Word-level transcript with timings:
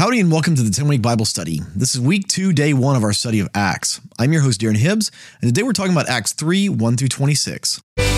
Howdy 0.00 0.18
and 0.18 0.32
welcome 0.32 0.54
to 0.54 0.62
the 0.62 0.70
10 0.70 0.88
week 0.88 1.02
Bible 1.02 1.26
study. 1.26 1.60
This 1.76 1.94
is 1.94 2.00
week 2.00 2.26
two, 2.26 2.54
day 2.54 2.72
one 2.72 2.96
of 2.96 3.04
our 3.04 3.12
study 3.12 3.38
of 3.38 3.50
Acts. 3.54 4.00
I'm 4.18 4.32
your 4.32 4.40
host, 4.40 4.62
Darren 4.62 4.78
Hibbs, 4.78 5.12
and 5.42 5.50
today 5.50 5.62
we're 5.62 5.74
talking 5.74 5.92
about 5.92 6.08
Acts 6.08 6.32
3 6.32 6.70
1 6.70 6.96
through 6.96 7.08
26. 7.08 7.82
Well, 7.98 8.08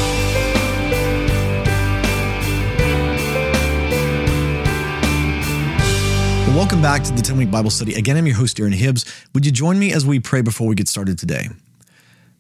welcome 6.57 6.81
back 6.81 7.03
to 7.03 7.13
the 7.13 7.21
10 7.21 7.37
week 7.37 7.51
Bible 7.51 7.71
study. 7.71 7.95
Again, 7.95 8.17
I'm 8.17 8.27
your 8.27 8.37
host, 8.37 8.59
Darren 8.59 8.73
Hibbs. 8.73 9.05
Would 9.35 9.45
you 9.45 9.51
join 9.51 9.77
me 9.81 9.93
as 9.93 10.07
we 10.07 10.21
pray 10.21 10.41
before 10.41 10.69
we 10.69 10.77
get 10.77 10.87
started 10.87 11.19
today? 11.19 11.49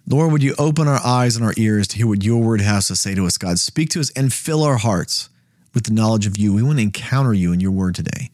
Lord, 0.06 0.30
would 0.30 0.44
you 0.44 0.54
open 0.56 0.86
our 0.86 1.04
eyes 1.04 1.34
and 1.34 1.44
our 1.44 1.54
ears 1.56 1.88
to 1.88 1.96
hear 1.96 2.06
what 2.06 2.22
your 2.22 2.40
word 2.40 2.60
has 2.60 2.86
to 2.86 2.94
say 2.94 3.16
to 3.16 3.26
us, 3.26 3.38
God? 3.38 3.58
Speak 3.58 3.88
to 3.88 3.98
us 3.98 4.12
and 4.14 4.32
fill 4.32 4.62
our 4.62 4.76
hearts 4.76 5.30
with 5.74 5.82
the 5.82 5.92
knowledge 5.92 6.26
of 6.26 6.38
you. 6.38 6.54
We 6.54 6.62
want 6.62 6.78
to 6.78 6.84
encounter 6.84 7.34
you 7.34 7.52
in 7.52 7.58
your 7.58 7.72
word 7.72 7.96
today. 7.96 8.30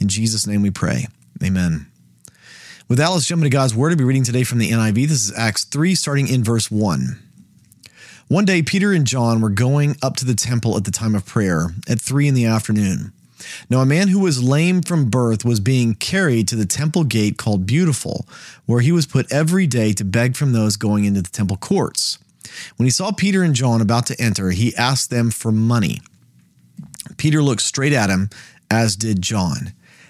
In 0.00 0.08
Jesus' 0.08 0.46
name 0.46 0.62
we 0.62 0.70
pray. 0.70 1.06
Amen. 1.42 1.86
With 2.88 2.98
that, 2.98 3.08
let's 3.08 3.26
jump 3.26 3.40
into 3.40 3.50
God's 3.50 3.74
Word. 3.74 3.92
I'll 3.92 3.98
be 3.98 4.04
reading 4.04 4.24
today 4.24 4.44
from 4.44 4.58
the 4.58 4.70
NIV. 4.70 5.08
This 5.08 5.28
is 5.28 5.38
Acts 5.38 5.64
3, 5.64 5.94
starting 5.94 6.26
in 6.26 6.42
verse 6.42 6.70
1. 6.70 7.18
One 8.28 8.44
day, 8.44 8.62
Peter 8.62 8.92
and 8.92 9.06
John 9.06 9.40
were 9.40 9.50
going 9.50 9.96
up 10.02 10.16
to 10.16 10.24
the 10.24 10.34
temple 10.34 10.76
at 10.76 10.84
the 10.84 10.90
time 10.90 11.14
of 11.14 11.26
prayer 11.26 11.68
at 11.88 12.00
3 12.00 12.28
in 12.28 12.34
the 12.34 12.46
afternoon. 12.46 13.12
Now, 13.68 13.80
a 13.80 13.86
man 13.86 14.08
who 14.08 14.18
was 14.18 14.42
lame 14.42 14.82
from 14.82 15.10
birth 15.10 15.44
was 15.44 15.60
being 15.60 15.94
carried 15.94 16.48
to 16.48 16.56
the 16.56 16.66
temple 16.66 17.04
gate 17.04 17.36
called 17.36 17.66
Beautiful, 17.66 18.26
where 18.66 18.80
he 18.80 18.92
was 18.92 19.06
put 19.06 19.30
every 19.32 19.66
day 19.66 19.92
to 19.92 20.04
beg 20.04 20.34
from 20.34 20.52
those 20.52 20.76
going 20.76 21.04
into 21.04 21.22
the 21.22 21.30
temple 21.30 21.56
courts. 21.56 22.18
When 22.76 22.86
he 22.86 22.90
saw 22.90 23.12
Peter 23.12 23.42
and 23.42 23.54
John 23.54 23.80
about 23.80 24.06
to 24.06 24.20
enter, 24.20 24.50
he 24.50 24.74
asked 24.76 25.10
them 25.10 25.30
for 25.30 25.52
money. 25.52 26.00
Peter 27.16 27.42
looked 27.42 27.62
straight 27.62 27.92
at 27.92 28.10
him, 28.10 28.30
as 28.70 28.96
did 28.96 29.22
John. 29.22 29.72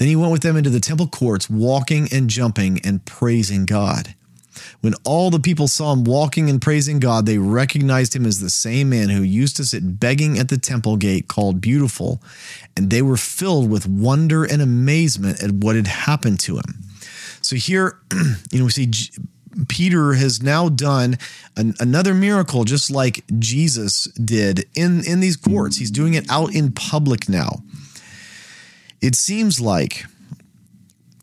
Then 0.00 0.08
he 0.08 0.16
went 0.16 0.32
with 0.32 0.40
them 0.40 0.56
into 0.56 0.70
the 0.70 0.80
temple 0.80 1.08
courts, 1.08 1.50
walking 1.50 2.08
and 2.10 2.30
jumping 2.30 2.80
and 2.86 3.04
praising 3.04 3.66
God. 3.66 4.14
When 4.80 4.94
all 5.04 5.28
the 5.28 5.38
people 5.38 5.68
saw 5.68 5.92
him 5.92 6.04
walking 6.04 6.48
and 6.48 6.60
praising 6.60 7.00
God, 7.00 7.26
they 7.26 7.36
recognized 7.36 8.16
him 8.16 8.24
as 8.24 8.40
the 8.40 8.48
same 8.48 8.88
man 8.88 9.10
who 9.10 9.22
used 9.22 9.58
to 9.58 9.64
sit 9.66 10.00
begging 10.00 10.38
at 10.38 10.48
the 10.48 10.56
temple 10.56 10.96
gate 10.96 11.28
called 11.28 11.60
Beautiful, 11.60 12.22
and 12.74 12.88
they 12.88 13.02
were 13.02 13.18
filled 13.18 13.68
with 13.68 13.86
wonder 13.86 14.42
and 14.42 14.62
amazement 14.62 15.42
at 15.42 15.50
what 15.50 15.76
had 15.76 15.86
happened 15.86 16.40
to 16.40 16.56
him. 16.56 16.82
So 17.42 17.56
here, 17.56 18.00
you 18.50 18.58
know, 18.58 18.64
we 18.64 18.70
see 18.70 18.90
Peter 19.68 20.14
has 20.14 20.42
now 20.42 20.70
done 20.70 21.18
an, 21.58 21.74
another 21.78 22.14
miracle, 22.14 22.64
just 22.64 22.90
like 22.90 23.22
Jesus 23.38 24.04
did 24.04 24.64
in, 24.74 25.04
in 25.06 25.20
these 25.20 25.36
courts. 25.36 25.76
He's 25.76 25.90
doing 25.90 26.14
it 26.14 26.24
out 26.30 26.54
in 26.54 26.72
public 26.72 27.28
now. 27.28 27.62
It 29.00 29.14
seems 29.14 29.60
like, 29.60 30.04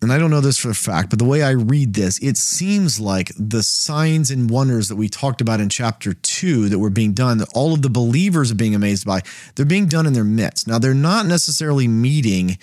and 0.02 0.12
I 0.12 0.18
don't 0.18 0.32
know 0.32 0.42
this 0.42 0.58
for 0.58 0.70
a 0.70 0.76
fact, 0.76 1.10
but 1.10 1.20
the 1.20 1.26
way 1.26 1.44
I 1.44 1.52
read 1.52 1.94
this, 1.94 2.20
it 2.20 2.38
seems 2.38 3.00
like 3.00 3.32
the 3.38 3.64
signs 3.64 4.32
and 4.32 4.50
wonders 4.50 4.90
that 4.90 4.96
we 4.96 5.10
talked 5.10 5.42
about 5.42 5.60
in 5.60 5.70
chapter 5.70 6.14
two 6.14 6.70
that 6.70 6.80
were 6.80 6.90
being 6.90 7.14
done, 7.14 7.38
that 7.38 7.50
all 7.54 7.74
of 7.74 7.82
the 7.82 7.90
believers 7.90 8.52
are 8.52 8.56
being 8.56 8.76
amazed 8.76 9.06
by, 9.06 9.22
they're 9.56 9.66
being 9.66 9.88
done 9.88 10.06
in 10.06 10.14
their 10.14 10.24
midst. 10.24 10.68
Now, 10.68 10.80
they're 10.80 10.94
not 10.94 11.26
necessarily 11.26 11.88
meeting 11.88 12.58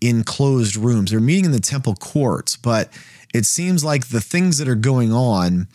in 0.00 0.22
closed 0.22 0.76
rooms, 0.76 1.10
they're 1.10 1.20
meeting 1.20 1.46
in 1.46 1.52
the 1.52 1.60
temple 1.60 1.94
courts, 1.94 2.56
but 2.56 2.88
it 3.34 3.44
seems 3.44 3.84
like 3.84 4.08
the 4.08 4.20
things 4.20 4.58
that 4.58 4.68
are 4.68 4.74
going 4.74 5.12
on, 5.12 5.66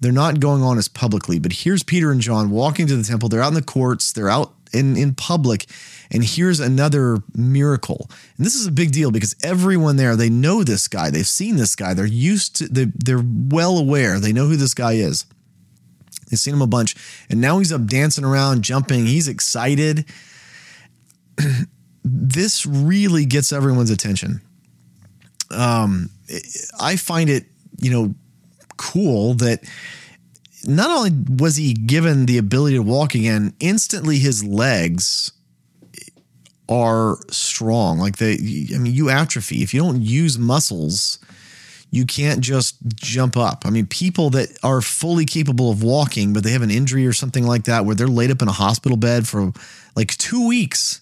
they're 0.00 0.12
not 0.12 0.40
going 0.40 0.62
on 0.62 0.78
as 0.78 0.88
publicly. 0.88 1.38
But 1.38 1.52
here's 1.52 1.82
Peter 1.82 2.12
and 2.12 2.20
John 2.20 2.50
walking 2.50 2.86
to 2.86 2.96
the 2.96 3.02
temple. 3.02 3.28
They're 3.28 3.42
out 3.42 3.48
in 3.48 3.54
the 3.54 3.62
courts, 3.62 4.12
they're 4.12 4.28
out 4.28 4.54
in, 4.72 4.96
in 4.96 5.14
public. 5.14 5.66
And 6.10 6.22
here's 6.22 6.60
another 6.60 7.18
miracle. 7.34 8.08
And 8.36 8.44
this 8.44 8.54
is 8.54 8.66
a 8.66 8.72
big 8.72 8.92
deal 8.92 9.10
because 9.10 9.34
everyone 9.42 9.96
there, 9.96 10.16
they 10.16 10.28
know 10.28 10.62
this 10.62 10.88
guy. 10.88 11.10
They've 11.10 11.26
seen 11.26 11.56
this 11.56 11.74
guy. 11.74 11.94
They're 11.94 12.04
used 12.06 12.56
to, 12.56 12.68
they, 12.68 12.86
they're 12.94 13.24
well 13.24 13.78
aware. 13.78 14.20
They 14.20 14.32
know 14.32 14.46
who 14.46 14.56
this 14.56 14.74
guy 14.74 14.92
is. 14.92 15.24
They've 16.30 16.38
seen 16.38 16.54
him 16.54 16.62
a 16.62 16.66
bunch. 16.66 16.96
And 17.30 17.40
now 17.40 17.58
he's 17.58 17.72
up 17.72 17.86
dancing 17.86 18.24
around, 18.24 18.62
jumping. 18.62 19.06
He's 19.06 19.28
excited. 19.28 20.06
this 22.04 22.66
really 22.66 23.24
gets 23.24 23.52
everyone's 23.52 23.90
attention. 23.90 24.40
Um, 25.50 26.10
I 26.80 26.96
find 26.96 27.28
it, 27.28 27.44
you 27.78 27.90
know, 27.90 28.14
cool 28.76 29.34
that 29.34 29.62
not 30.64 30.90
only 30.90 31.10
was 31.38 31.56
he 31.56 31.74
given 31.74 32.26
the 32.26 32.38
ability 32.38 32.76
to 32.76 32.82
walk 32.82 33.14
again, 33.14 33.54
instantly 33.60 34.18
his 34.18 34.44
legs 34.44 35.32
are 36.68 37.18
strong. 37.30 37.98
Like 37.98 38.16
they, 38.16 38.34
I 38.74 38.78
mean, 38.78 38.94
you 38.94 39.10
atrophy. 39.10 39.62
If 39.62 39.74
you 39.74 39.80
don't 39.82 40.00
use 40.00 40.38
muscles, 40.38 41.18
you 41.90 42.06
can't 42.06 42.40
just 42.40 42.76
jump 42.94 43.36
up. 43.36 43.64
I 43.66 43.70
mean, 43.70 43.86
people 43.86 44.30
that 44.30 44.58
are 44.62 44.80
fully 44.80 45.26
capable 45.26 45.70
of 45.70 45.82
walking, 45.82 46.32
but 46.32 46.42
they 46.42 46.52
have 46.52 46.62
an 46.62 46.70
injury 46.70 47.06
or 47.06 47.12
something 47.12 47.46
like 47.46 47.64
that, 47.64 47.84
where 47.84 47.94
they're 47.94 48.06
laid 48.08 48.30
up 48.30 48.40
in 48.40 48.48
a 48.48 48.52
hospital 48.52 48.96
bed 48.96 49.28
for 49.28 49.52
like 49.94 50.16
two 50.16 50.48
weeks, 50.48 51.01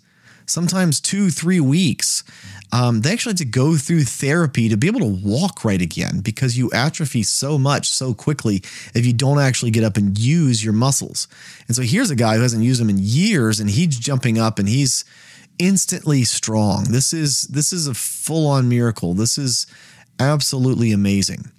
sometimes 0.50 1.00
two, 1.00 1.30
three 1.30 1.60
weeks 1.60 2.24
um, 2.72 3.00
they 3.00 3.12
actually 3.12 3.30
had 3.30 3.38
to 3.38 3.44
go 3.46 3.76
through 3.76 4.04
therapy 4.04 4.68
to 4.68 4.76
be 4.76 4.86
able 4.86 5.00
to 5.00 5.06
walk 5.06 5.64
right 5.64 5.82
again 5.82 6.20
because 6.20 6.56
you 6.56 6.70
atrophy 6.72 7.22
so 7.22 7.58
much 7.58 7.88
so 7.88 8.14
quickly 8.14 8.62
if 8.94 9.04
you 9.04 9.12
don't 9.12 9.40
actually 9.40 9.72
get 9.72 9.82
up 9.82 9.96
and 9.96 10.16
use 10.18 10.64
your 10.64 10.72
muscles. 10.72 11.26
And 11.66 11.74
so 11.74 11.82
here's 11.82 12.10
a 12.10 12.16
guy 12.16 12.36
who 12.36 12.42
hasn't 12.42 12.62
used 12.62 12.80
them 12.80 12.90
in 12.90 12.98
years 13.00 13.58
and 13.58 13.68
he's 13.68 13.98
jumping 13.98 14.38
up 14.38 14.58
and 14.58 14.68
he's 14.68 15.04
instantly 15.58 16.22
strong. 16.22 16.84
This 16.84 17.12
is 17.12 17.42
this 17.42 17.72
is 17.72 17.88
a 17.88 17.94
full-on 17.94 18.68
miracle. 18.68 19.14
This 19.14 19.36
is 19.36 19.66
absolutely 20.20 20.92
amazing. 20.92 21.50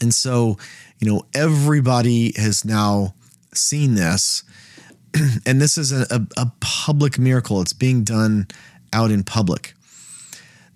And 0.00 0.12
so, 0.12 0.58
you 0.98 1.08
know, 1.08 1.26
everybody 1.32 2.32
has 2.36 2.64
now 2.64 3.14
seen 3.54 3.94
this. 3.94 4.42
and 5.46 5.60
this 5.60 5.78
is 5.78 5.92
a, 5.92 6.06
a, 6.10 6.26
a 6.36 6.52
public 6.60 7.18
miracle. 7.18 7.60
It's 7.60 7.72
being 7.72 8.04
done 8.04 8.48
out 8.92 9.10
in 9.10 9.24
public. 9.24 9.74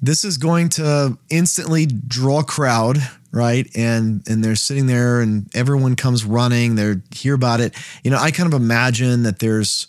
This 0.01 0.25
is 0.25 0.37
going 0.37 0.69
to 0.71 1.19
instantly 1.31 1.87
draw 1.87 2.41
a 2.41 2.45
crowd 2.45 2.99
right? 3.33 3.69
And 3.77 4.27
and 4.27 4.43
they're 4.43 4.57
sitting 4.57 4.87
there 4.87 5.21
and 5.21 5.55
everyone 5.55 5.95
comes 5.95 6.25
running. 6.25 6.75
They're 6.75 7.03
hear 7.15 7.35
about 7.35 7.61
it. 7.61 7.75
You 8.03 8.11
know 8.11 8.19
i 8.19 8.31
kind 8.31 8.53
of 8.53 8.59
imagine 8.59 9.25
that 9.25 9.41
there's 9.41 9.87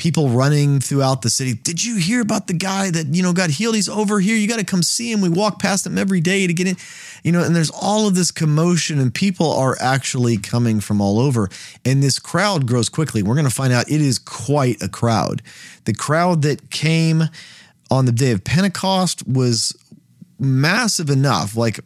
people 0.00 0.30
running 0.30 0.80
throughout 0.80 1.20
the 1.20 1.28
city. 1.28 1.52
Did 1.52 1.84
you 1.84 1.96
hear 1.96 2.22
about 2.22 2.46
the 2.46 2.54
guy 2.54 2.90
that 2.90 3.14
you 3.14 3.22
know 3.22 3.34
got 3.34 3.50
healed? 3.50 3.74
He's 3.74 3.88
over 3.88 4.18
here. 4.18 4.34
You 4.34 4.48
got 4.48 4.58
to 4.58 4.64
come 4.64 4.82
see 4.82 5.12
him. 5.12 5.20
We 5.20 5.28
walk 5.28 5.60
past 5.60 5.86
him 5.86 5.98
every 5.98 6.20
day 6.20 6.46
to 6.46 6.54
get 6.54 6.66
in 6.66 6.76
you 7.22 7.32
know 7.32 7.44
and 7.44 7.54
there's 7.54 7.70
all 7.70 8.08
of 8.08 8.14
this 8.14 8.30
commotion 8.30 8.98
and 8.98 9.12
people 9.12 9.52
are 9.52 9.76
actually 9.78 10.38
coming 10.38 10.80
from 10.80 11.02
all 11.02 11.20
over. 11.20 11.48
And 11.84 12.02
this 12.02 12.18
crowd 12.18 12.66
grows 12.66 12.88
quickly. 12.88 13.22
We're 13.22 13.34
going 13.34 13.44
to 13.44 13.54
find 13.54 13.72
out 13.72 13.90
it 13.90 14.00
is 14.00 14.18
quite 14.18 14.82
a 14.82 14.88
crowd. 14.88 15.42
The 15.84 15.92
crowd 15.92 16.42
that 16.42 16.70
came 16.70 17.24
on 17.90 18.06
the 18.06 18.12
day 18.12 18.30
of 18.30 18.42
Pentecost 18.42 19.26
was 19.28 19.76
massive 20.38 21.10
enough. 21.10 21.56
Like, 21.56 21.80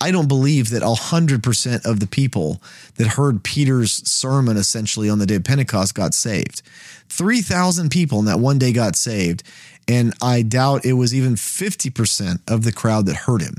I 0.00 0.10
don't 0.10 0.28
believe 0.28 0.70
that 0.70 0.82
100% 0.82 1.84
of 1.84 2.00
the 2.00 2.06
people 2.06 2.62
that 2.96 3.08
heard 3.08 3.42
Peter's 3.42 3.92
sermon 4.08 4.56
essentially 4.56 5.10
on 5.10 5.18
the 5.18 5.26
day 5.26 5.36
of 5.36 5.44
Pentecost 5.44 5.94
got 5.94 6.14
saved. 6.14 6.62
3,000 7.08 7.90
people 7.90 8.18
in 8.18 8.24
that 8.26 8.40
one 8.40 8.58
day 8.58 8.72
got 8.72 8.96
saved. 8.96 9.42
And 9.86 10.12
I 10.20 10.42
doubt 10.42 10.84
it 10.84 10.92
was 10.92 11.14
even 11.14 11.34
50% 11.34 12.40
of 12.46 12.62
the 12.64 12.72
crowd 12.72 13.06
that 13.06 13.16
heard 13.16 13.42
him. 13.42 13.56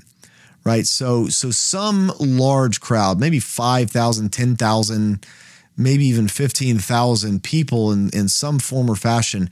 Right. 0.64 0.86
So, 0.86 1.28
so 1.28 1.52
some 1.52 2.12
large 2.20 2.80
crowd, 2.82 3.20
maybe 3.20 3.40
5,000, 3.40 4.30
10,000, 4.30 5.26
maybe 5.78 6.06
even 6.06 6.28
15,000 6.28 7.44
people 7.44 7.92
in, 7.92 8.10
in 8.10 8.28
some 8.28 8.60
form 8.60 8.90
or 8.90 8.96
fashion 8.96 9.50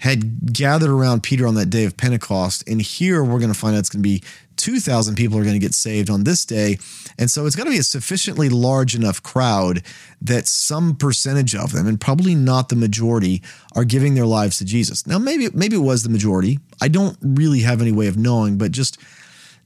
had 0.00 0.52
gathered 0.52 0.90
around 0.90 1.22
Peter 1.22 1.46
on 1.46 1.54
that 1.54 1.70
day 1.70 1.84
of 1.84 1.96
Pentecost. 1.96 2.68
And 2.68 2.82
here 2.82 3.24
we're 3.24 3.38
going 3.38 3.52
to 3.52 3.58
find 3.58 3.74
out 3.74 3.78
it's 3.78 3.88
going 3.88 4.02
to 4.02 4.08
be 4.08 4.22
2,000 4.62 5.16
people 5.16 5.36
are 5.36 5.42
going 5.42 5.54
to 5.54 5.58
get 5.58 5.74
saved 5.74 6.08
on 6.08 6.22
this 6.22 6.44
day. 6.44 6.78
And 7.18 7.28
so 7.28 7.46
it's 7.46 7.56
going 7.56 7.66
to 7.66 7.72
be 7.72 7.78
a 7.78 7.82
sufficiently 7.82 8.48
large 8.48 8.94
enough 8.94 9.20
crowd 9.20 9.82
that 10.20 10.46
some 10.46 10.94
percentage 10.94 11.56
of 11.56 11.72
them, 11.72 11.88
and 11.88 12.00
probably 12.00 12.36
not 12.36 12.68
the 12.68 12.76
majority, 12.76 13.42
are 13.74 13.84
giving 13.84 14.14
their 14.14 14.24
lives 14.24 14.58
to 14.58 14.64
Jesus. 14.64 15.04
Now, 15.04 15.18
maybe, 15.18 15.48
maybe 15.52 15.74
it 15.74 15.80
was 15.80 16.04
the 16.04 16.10
majority. 16.10 16.60
I 16.80 16.86
don't 16.86 17.18
really 17.20 17.62
have 17.62 17.82
any 17.82 17.90
way 17.90 18.06
of 18.06 18.16
knowing, 18.16 18.56
but 18.56 18.70
just 18.70 18.98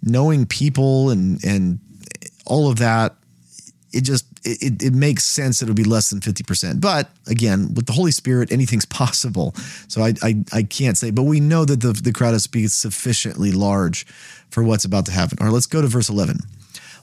knowing 0.03 0.47
people 0.47 1.11
and, 1.11 1.45
and 1.45 1.79
all 2.47 2.71
of 2.71 2.79
that, 2.79 3.17
it 3.93 4.01
just 4.01 4.25
it, 4.47 4.83
it 4.83 4.95
makes 4.95 5.25
sense 5.25 5.61
that 5.61 5.67
it 5.67 5.71
would 5.71 5.77
be 5.77 5.85
less 5.85 6.11
than 6.11 6.21
50%. 6.21 6.81
But 6.81 7.11
again, 7.27 7.75
with 7.75 7.87
the 7.87 7.93
Holy 7.93 8.13
Spirit, 8.13 8.53
anything's 8.53 8.85
possible. 9.03 9.55
So 9.89 10.03
I 10.03 10.15
I, 10.23 10.45
I 10.53 10.63
can't 10.63 10.97
say, 10.97 11.11
but 11.11 11.25
we 11.25 11.41
know 11.41 11.65
that 11.65 11.81
the, 11.81 11.93
the 11.93 12.13
crowd 12.13 12.35
is 12.35 12.47
be 12.47 12.67
sufficiently 12.69 13.53
large 13.53 14.07
for 14.51 14.63
what's 14.63 14.85
about 14.85 15.07
to 15.07 15.13
happen. 15.13 15.39
All 15.41 15.47
right, 15.47 15.53
let's 15.53 15.67
go 15.67 15.83
to 15.83 15.89
verse 15.89 16.09
11. 16.09 16.39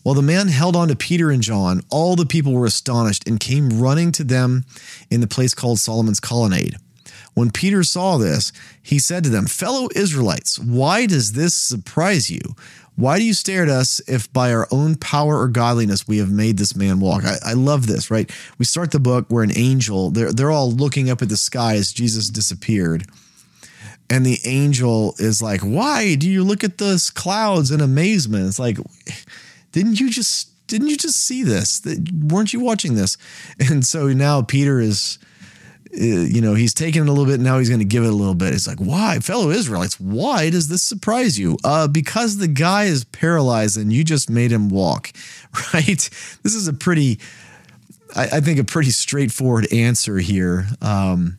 While 0.03 0.15
the 0.15 0.21
man 0.21 0.49
held 0.49 0.75
on 0.75 0.89
to 0.89 0.95
Peter 0.97 1.31
and 1.31 1.41
John, 1.41 1.81
all 1.89 2.15
the 2.15 2.25
people 2.25 2.51
were 2.51 2.65
astonished 2.65 3.27
and 3.27 3.39
came 3.39 3.69
running 3.69 4.11
to 4.13 4.23
them 4.25 4.65
in 5.09 5.21
the 5.21 5.27
place 5.27 5.53
called 5.53 5.79
Solomon's 5.79 6.19
Colonnade. 6.19 6.75
When 7.35 7.51
Peter 7.51 7.83
saw 7.83 8.17
this, 8.17 8.51
he 8.81 8.99
said 8.99 9.23
to 9.23 9.29
them, 9.29 9.45
Fellow 9.45 9.87
Israelites, 9.95 10.59
why 10.59 11.05
does 11.05 11.33
this 11.33 11.55
surprise 11.55 12.29
you? 12.29 12.41
Why 12.95 13.17
do 13.17 13.25
you 13.25 13.33
stare 13.33 13.63
at 13.63 13.69
us 13.69 13.99
if 14.07 14.31
by 14.31 14.53
our 14.53 14.67
own 14.71 14.95
power 14.95 15.39
or 15.39 15.47
godliness 15.47 16.07
we 16.07 16.19
have 16.19 16.29
made 16.29 16.57
this 16.57 16.75
man 16.75 16.99
walk? 16.99 17.23
I, 17.25 17.37
I, 17.43 17.53
love 17.53 17.87
this, 17.87 18.11
right? 18.11 18.31
We 18.59 18.65
start 18.65 18.91
the 18.91 18.99
book 18.99 19.25
where 19.29 19.43
an 19.43 19.57
angel, 19.57 20.11
they're, 20.11 20.31
they're 20.31 20.51
all 20.51 20.71
looking 20.71 21.09
up 21.09 21.21
at 21.21 21.29
the 21.29 21.37
sky 21.37 21.75
as 21.75 21.91
Jesus 21.91 22.29
disappeared. 22.29 23.07
And 24.09 24.25
the 24.25 24.39
angel 24.45 25.15
is 25.17 25.41
like, 25.41 25.61
Why 25.61 26.15
do 26.15 26.29
you 26.29 26.43
look 26.43 26.63
at 26.63 26.77
those 26.77 27.09
clouds 27.09 27.71
in 27.71 27.81
amazement? 27.81 28.47
It's 28.47 28.59
like, 28.59 28.77
didn't 29.71 29.99
you 29.99 30.09
just 30.09 30.49
didn't 30.67 30.87
you 30.87 30.97
just 30.97 31.19
see 31.19 31.43
this? 31.43 31.81
Weren't 32.13 32.53
you 32.53 32.59
watching 32.59 32.95
this? 32.95 33.17
And 33.59 33.85
so 33.85 34.07
now 34.07 34.41
Peter 34.41 34.79
is 34.79 35.19
you 35.93 36.41
know, 36.41 36.55
he's 36.55 36.73
taking 36.73 37.03
it 37.03 37.07
a 37.07 37.11
little 37.11 37.25
bit. 37.25 37.39
Now 37.39 37.59
he's 37.59 37.69
going 37.69 37.79
to 37.79 37.85
give 37.85 38.03
it 38.03 38.09
a 38.09 38.15
little 38.15 38.33
bit. 38.33 38.53
It's 38.53 38.67
like, 38.67 38.79
why, 38.79 39.19
fellow 39.19 39.51
Israelites, 39.51 39.99
why 39.99 40.49
does 40.49 40.67
this 40.67 40.81
surprise 40.81 41.37
you? 41.37 41.57
Uh, 41.63 41.87
because 41.87 42.37
the 42.37 42.47
guy 42.47 42.85
is 42.85 43.03
paralyzed 43.03 43.77
and 43.77 43.93
you 43.93 44.03
just 44.03 44.29
made 44.29 44.51
him 44.51 44.69
walk, 44.69 45.11
right? 45.73 46.09
This 46.41 46.55
is 46.55 46.67
a 46.67 46.73
pretty, 46.73 47.19
I, 48.15 48.23
I 48.23 48.39
think, 48.39 48.59
a 48.59 48.63
pretty 48.63 48.89
straightforward 48.89 49.71
answer 49.71 50.17
here. 50.17 50.67
Um, 50.81 51.37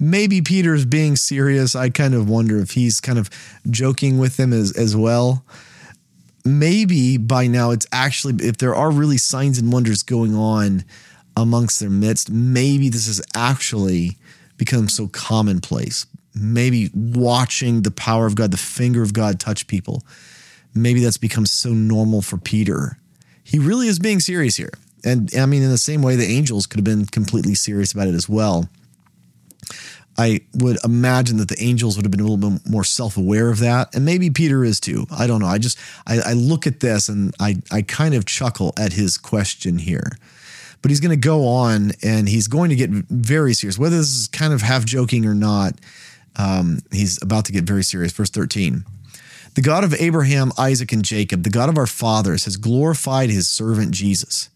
maybe 0.00 0.42
Peter's 0.42 0.84
being 0.84 1.14
serious. 1.14 1.76
I 1.76 1.90
kind 1.90 2.14
of 2.14 2.28
wonder 2.28 2.58
if 2.58 2.72
he's 2.72 3.00
kind 3.00 3.18
of 3.18 3.30
joking 3.70 4.18
with 4.18 4.36
them 4.36 4.52
as, 4.52 4.72
as 4.76 4.96
well. 4.96 5.44
Maybe 6.44 7.18
by 7.18 7.46
now 7.46 7.70
it's 7.70 7.86
actually, 7.92 8.44
if 8.44 8.56
there 8.56 8.74
are 8.74 8.90
really 8.90 9.18
signs 9.18 9.58
and 9.58 9.72
wonders 9.72 10.02
going 10.02 10.34
on, 10.34 10.84
amongst 11.40 11.80
their 11.80 11.90
midst. 11.90 12.30
Maybe 12.30 12.88
this 12.88 13.06
has 13.06 13.20
actually 13.34 14.16
become 14.56 14.88
so 14.88 15.08
commonplace. 15.08 16.06
Maybe 16.34 16.90
watching 16.94 17.82
the 17.82 17.90
power 17.90 18.26
of 18.26 18.34
God, 18.34 18.50
the 18.50 18.56
finger 18.56 19.02
of 19.02 19.12
God 19.12 19.40
touch 19.40 19.66
people, 19.66 20.04
maybe 20.74 21.02
that's 21.02 21.16
become 21.16 21.46
so 21.46 21.70
normal 21.70 22.22
for 22.22 22.38
Peter. 22.38 22.98
He 23.42 23.58
really 23.58 23.88
is 23.88 23.98
being 23.98 24.20
serious 24.20 24.56
here. 24.56 24.72
And 25.04 25.30
I 25.36 25.46
mean, 25.46 25.62
in 25.62 25.70
the 25.70 25.78
same 25.78 26.02
way, 26.02 26.16
the 26.16 26.26
angels 26.26 26.66
could 26.66 26.78
have 26.78 26.84
been 26.84 27.06
completely 27.06 27.54
serious 27.54 27.92
about 27.92 28.08
it 28.08 28.14
as 28.14 28.28
well. 28.28 28.68
I 30.18 30.40
would 30.54 30.76
imagine 30.84 31.38
that 31.38 31.48
the 31.48 31.62
angels 31.62 31.96
would 31.96 32.04
have 32.04 32.10
been 32.10 32.20
a 32.20 32.24
little 32.24 32.50
bit 32.50 32.68
more 32.68 32.84
self-aware 32.84 33.48
of 33.48 33.58
that, 33.60 33.94
and 33.94 34.04
maybe 34.04 34.28
Peter 34.28 34.64
is 34.64 34.78
too. 34.78 35.06
I 35.10 35.26
don't 35.26 35.40
know. 35.40 35.46
I 35.46 35.56
just 35.56 35.78
I, 36.06 36.20
I 36.20 36.32
look 36.34 36.66
at 36.66 36.80
this 36.80 37.08
and 37.08 37.34
I 37.40 37.56
I 37.70 37.82
kind 37.82 38.14
of 38.14 38.26
chuckle 38.26 38.74
at 38.76 38.92
his 38.92 39.16
question 39.16 39.78
here 39.78 40.12
but 40.82 40.90
he's 40.90 41.00
going 41.00 41.10
to 41.10 41.28
go 41.28 41.46
on 41.46 41.92
and 42.02 42.28
he's 42.28 42.48
going 42.48 42.70
to 42.70 42.76
get 42.76 42.90
very 42.90 43.54
serious. 43.54 43.78
Whether 43.78 43.98
this 43.98 44.08
is 44.08 44.28
kind 44.28 44.52
of 44.52 44.62
half 44.62 44.84
joking 44.84 45.26
or 45.26 45.34
not, 45.34 45.74
um, 46.36 46.78
he's 46.90 47.22
about 47.22 47.44
to 47.46 47.52
get 47.52 47.64
very 47.64 47.84
serious. 47.84 48.12
Verse 48.12 48.30
13. 48.30 48.84
The 49.54 49.62
God 49.62 49.82
of 49.82 49.94
Abraham, 49.94 50.52
Isaac, 50.56 50.92
and 50.92 51.04
Jacob, 51.04 51.42
the 51.42 51.50
God 51.50 51.68
of 51.68 51.76
our 51.76 51.86
fathers, 51.86 52.44
has 52.44 52.56
glorified 52.56 53.30
his 53.30 53.48
servant 53.48 53.90
Jesus. 53.90 54.48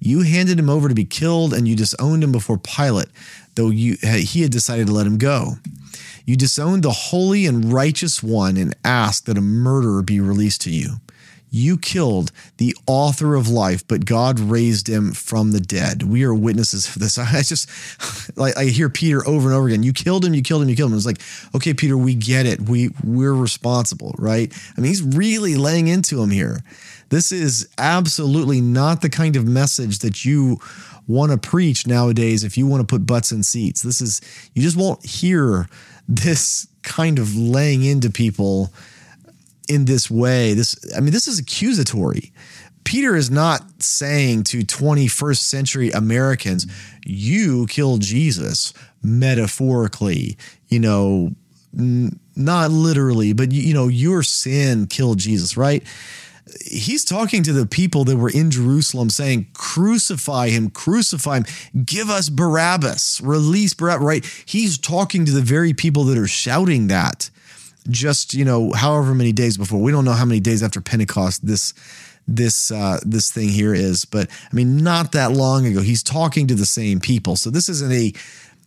You 0.00 0.22
handed 0.22 0.58
him 0.58 0.68
over 0.68 0.88
to 0.88 0.94
be 0.94 1.04
killed, 1.04 1.54
and 1.54 1.68
you 1.68 1.76
disowned 1.76 2.24
him 2.24 2.32
before 2.32 2.58
Pilate, 2.58 3.08
though 3.54 3.70
you, 3.70 3.96
he 4.02 4.42
had 4.42 4.50
decided 4.50 4.88
to 4.88 4.92
let 4.92 5.06
him 5.06 5.18
go. 5.18 5.54
You 6.26 6.36
disowned 6.36 6.82
the 6.82 6.90
holy 6.90 7.46
and 7.46 7.72
righteous 7.72 8.22
one 8.22 8.56
and 8.56 8.74
asked 8.84 9.26
that 9.26 9.38
a 9.38 9.42
murderer 9.42 10.02
be 10.02 10.20
released 10.20 10.62
to 10.62 10.70
you. 10.70 10.96
You 11.50 11.76
killed 11.78 12.30
the 12.58 12.76
author 12.86 13.34
of 13.34 13.48
life, 13.48 13.86
but 13.86 14.04
God 14.04 14.38
raised 14.38 14.88
him 14.88 15.12
from 15.12 15.50
the 15.50 15.60
dead. 15.60 16.04
We 16.04 16.22
are 16.24 16.34
witnesses 16.34 16.86
for 16.86 16.98
this. 16.98 17.18
I 17.18 17.42
just 17.42 17.68
like 18.36 18.56
I 18.56 18.66
hear 18.66 18.88
Peter 18.88 19.26
over 19.26 19.48
and 19.48 19.56
over 19.56 19.66
again. 19.66 19.82
You 19.82 19.92
killed 19.92 20.24
him, 20.24 20.34
you 20.34 20.42
killed 20.42 20.62
him, 20.62 20.68
you 20.68 20.76
killed 20.76 20.92
him. 20.92 20.96
It's 20.96 21.06
like, 21.06 21.20
okay, 21.54 21.74
Peter, 21.74 21.96
we 21.96 22.14
get 22.14 22.46
it. 22.46 22.62
We 22.62 22.90
we're 23.04 23.34
responsible, 23.34 24.14
right? 24.18 24.52
I 24.76 24.80
mean, 24.80 24.88
he's 24.88 25.02
really 25.02 25.56
laying 25.56 25.88
into 25.88 26.22
him 26.22 26.30
here. 26.30 26.60
This 27.08 27.32
is 27.32 27.68
absolutely 27.76 28.60
not 28.60 29.02
the 29.02 29.10
kind 29.10 29.34
of 29.34 29.44
message 29.44 29.98
that 29.98 30.24
you 30.24 30.58
want 31.08 31.32
to 31.32 31.38
preach 31.38 31.86
nowadays 31.86 32.44
if 32.44 32.56
you 32.56 32.66
want 32.68 32.80
to 32.80 32.86
put 32.86 33.04
butts 33.04 33.32
in 33.32 33.42
seats. 33.42 33.82
This 33.82 34.00
is 34.00 34.20
you 34.54 34.62
just 34.62 34.76
won't 34.76 35.04
hear 35.04 35.68
this 36.08 36.68
kind 36.82 37.18
of 37.18 37.36
laying 37.36 37.84
into 37.84 38.10
people 38.10 38.72
in 39.70 39.84
this 39.84 40.10
way. 40.10 40.52
This, 40.52 40.74
I 40.96 41.00
mean, 41.00 41.12
this 41.12 41.28
is 41.28 41.38
accusatory. 41.38 42.32
Peter 42.82 43.14
is 43.14 43.30
not 43.30 43.80
saying 43.80 44.42
to 44.42 44.62
21st 44.62 45.38
century 45.38 45.90
Americans, 45.92 46.66
you 47.06 47.66
killed 47.68 48.00
Jesus 48.00 48.74
metaphorically, 49.02 50.36
you 50.68 50.80
know, 50.80 51.30
n- 51.78 52.18
not 52.34 52.72
literally, 52.72 53.32
but 53.32 53.52
you 53.52 53.72
know, 53.72 53.86
your 53.86 54.24
sin 54.24 54.88
killed 54.88 55.18
Jesus, 55.18 55.56
right? 55.56 55.84
He's 56.66 57.04
talking 57.04 57.44
to 57.44 57.52
the 57.52 57.66
people 57.66 58.02
that 58.04 58.16
were 58.16 58.30
in 58.30 58.50
Jerusalem 58.50 59.08
saying, 59.08 59.46
Crucify 59.52 60.48
him, 60.48 60.70
crucify 60.70 61.36
him, 61.36 61.84
give 61.84 62.10
us 62.10 62.28
Barabbas, 62.28 63.20
release 63.20 63.72
Barabbas, 63.72 64.04
right? 64.04 64.42
He's 64.46 64.78
talking 64.78 65.24
to 65.26 65.32
the 65.32 65.42
very 65.42 65.74
people 65.74 66.02
that 66.04 66.18
are 66.18 66.26
shouting 66.26 66.88
that 66.88 67.30
just 67.90 68.34
you 68.34 68.44
know 68.44 68.72
however 68.72 69.14
many 69.14 69.32
days 69.32 69.56
before. 69.56 69.80
We 69.80 69.92
don't 69.92 70.04
know 70.04 70.12
how 70.12 70.24
many 70.24 70.40
days 70.40 70.62
after 70.62 70.80
pentecost 70.80 71.46
this 71.46 71.74
this 72.28 72.70
uh, 72.70 73.00
this 73.04 73.30
thing 73.30 73.48
here 73.48 73.74
is 73.74 74.04
but 74.04 74.28
i 74.30 74.54
mean 74.54 74.76
not 74.76 75.12
that 75.12 75.32
long 75.32 75.66
ago 75.66 75.80
he's 75.80 76.02
talking 76.02 76.46
to 76.46 76.54
the 76.54 76.66
same 76.66 77.00
people. 77.00 77.36
So 77.36 77.50
this 77.50 77.68
isn't 77.68 77.92
a 77.92 78.12